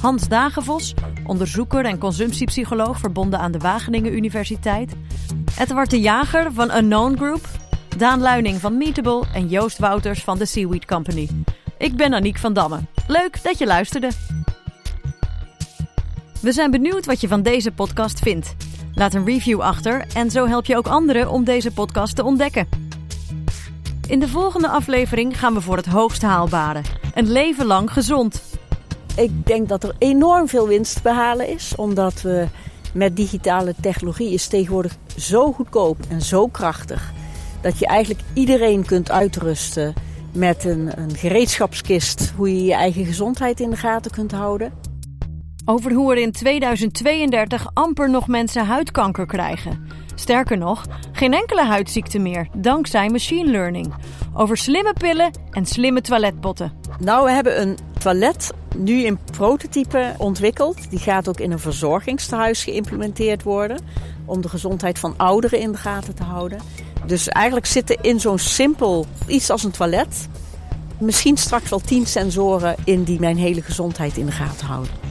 Hans 0.00 0.28
Dagenvos, 0.28 0.94
onderzoeker 1.26 1.84
en 1.84 1.98
consumptiepsycholoog 1.98 2.98
verbonden 2.98 3.38
aan 3.38 3.52
de 3.52 3.58
Wageningen 3.58 4.16
Universiteit, 4.16 4.96
Edward 5.58 5.90
de 5.90 6.00
Jager 6.00 6.52
van 6.52 6.76
Unknown 6.76 7.16
Group, 7.16 7.48
Daan 7.96 8.20
Luining 8.20 8.60
van 8.60 8.76
Meetable 8.76 9.24
en 9.34 9.48
Joost 9.48 9.78
Wouters 9.78 10.24
van 10.24 10.38
de 10.38 10.46
Seaweed 10.46 10.84
Company. 10.84 11.28
Ik 11.78 11.96
ben 11.96 12.14
Aniek 12.14 12.38
van 12.38 12.52
Damme. 12.52 12.80
Leuk 13.06 13.42
dat 13.42 13.58
je 13.58 13.66
luisterde. 13.66 14.10
We 16.40 16.52
zijn 16.52 16.70
benieuwd 16.70 17.06
wat 17.06 17.20
je 17.20 17.28
van 17.28 17.42
deze 17.42 17.70
podcast 17.70 18.18
vindt. 18.18 18.54
Laat 18.94 19.14
een 19.14 19.24
review 19.24 19.60
achter 19.60 20.06
en 20.14 20.30
zo 20.30 20.46
help 20.46 20.64
je 20.64 20.76
ook 20.76 20.86
anderen 20.86 21.30
om 21.30 21.44
deze 21.44 21.72
podcast 21.72 22.16
te 22.16 22.24
ontdekken. 22.24 22.68
In 24.08 24.20
de 24.20 24.28
volgende 24.28 24.68
aflevering 24.68 25.38
gaan 25.38 25.54
we 25.54 25.60
voor 25.60 25.76
het 25.76 25.86
hoogst 25.86 26.22
haalbare: 26.22 26.80
een 27.14 27.32
leven 27.32 27.66
lang 27.66 27.92
gezond. 27.92 28.42
Ik 29.16 29.46
denk 29.46 29.68
dat 29.68 29.82
er 29.82 29.94
enorm 29.98 30.48
veel 30.48 30.68
winst 30.68 30.94
te 30.94 31.02
behalen 31.02 31.48
is, 31.48 31.72
omdat 31.76 32.22
we 32.22 32.46
met 32.94 33.16
digitale 33.16 33.74
technologie 33.80 34.32
is 34.32 34.46
tegenwoordig 34.46 34.96
zo 35.16 35.52
goedkoop 35.52 35.98
en 36.08 36.22
zo 36.22 36.46
krachtig 36.46 37.12
dat 37.60 37.78
je 37.78 37.86
eigenlijk 37.86 38.24
iedereen 38.32 38.84
kunt 38.84 39.10
uitrusten 39.10 39.94
met 40.32 40.64
een, 40.64 41.00
een 41.00 41.16
gereedschapskist, 41.16 42.32
hoe 42.36 42.56
je 42.56 42.64
je 42.64 42.74
eigen 42.74 43.04
gezondheid 43.04 43.60
in 43.60 43.70
de 43.70 43.76
gaten 43.76 44.10
kunt 44.10 44.32
houden. 44.32 44.72
Over 45.64 45.92
hoe 45.92 46.12
er 46.12 46.18
in 46.18 46.32
2032 46.32 47.70
amper 47.74 48.10
nog 48.10 48.28
mensen 48.28 48.66
huidkanker 48.66 49.26
krijgen. 49.26 49.86
Sterker 50.14 50.58
nog, 50.58 50.84
geen 51.12 51.34
enkele 51.34 51.64
huidziekte 51.64 52.18
meer, 52.18 52.48
dankzij 52.56 53.08
machine 53.08 53.50
learning. 53.50 53.94
Over 54.34 54.56
slimme 54.56 54.92
pillen 54.92 55.30
en 55.50 55.66
slimme 55.66 56.00
toiletbotten. 56.00 56.72
Nou, 56.98 57.24
we 57.24 57.30
hebben 57.30 57.60
een 57.60 57.78
toilet 57.98 58.50
nu 58.76 59.04
in 59.04 59.18
prototype 59.32 60.14
ontwikkeld. 60.18 60.90
Die 60.90 60.98
gaat 60.98 61.28
ook 61.28 61.40
in 61.40 61.52
een 61.52 61.58
verzorgingstehuis 61.58 62.64
geïmplementeerd 62.64 63.42
worden. 63.42 63.80
Om 64.24 64.40
de 64.40 64.48
gezondheid 64.48 64.98
van 64.98 65.14
ouderen 65.16 65.60
in 65.60 65.72
de 65.72 65.78
gaten 65.78 66.14
te 66.14 66.22
houden. 66.22 66.60
Dus 67.06 67.28
eigenlijk 67.28 67.66
zitten 67.66 67.96
in 68.00 68.20
zo'n 68.20 68.38
simpel 68.38 69.06
iets 69.26 69.50
als 69.50 69.64
een 69.64 69.70
toilet. 69.70 70.28
Misschien 70.98 71.36
straks 71.36 71.70
wel 71.70 71.80
tien 71.80 72.06
sensoren 72.06 72.76
in 72.84 73.02
die 73.02 73.20
mijn 73.20 73.36
hele 73.36 73.62
gezondheid 73.62 74.16
in 74.16 74.26
de 74.26 74.32
gaten 74.32 74.66
houden. 74.66 75.07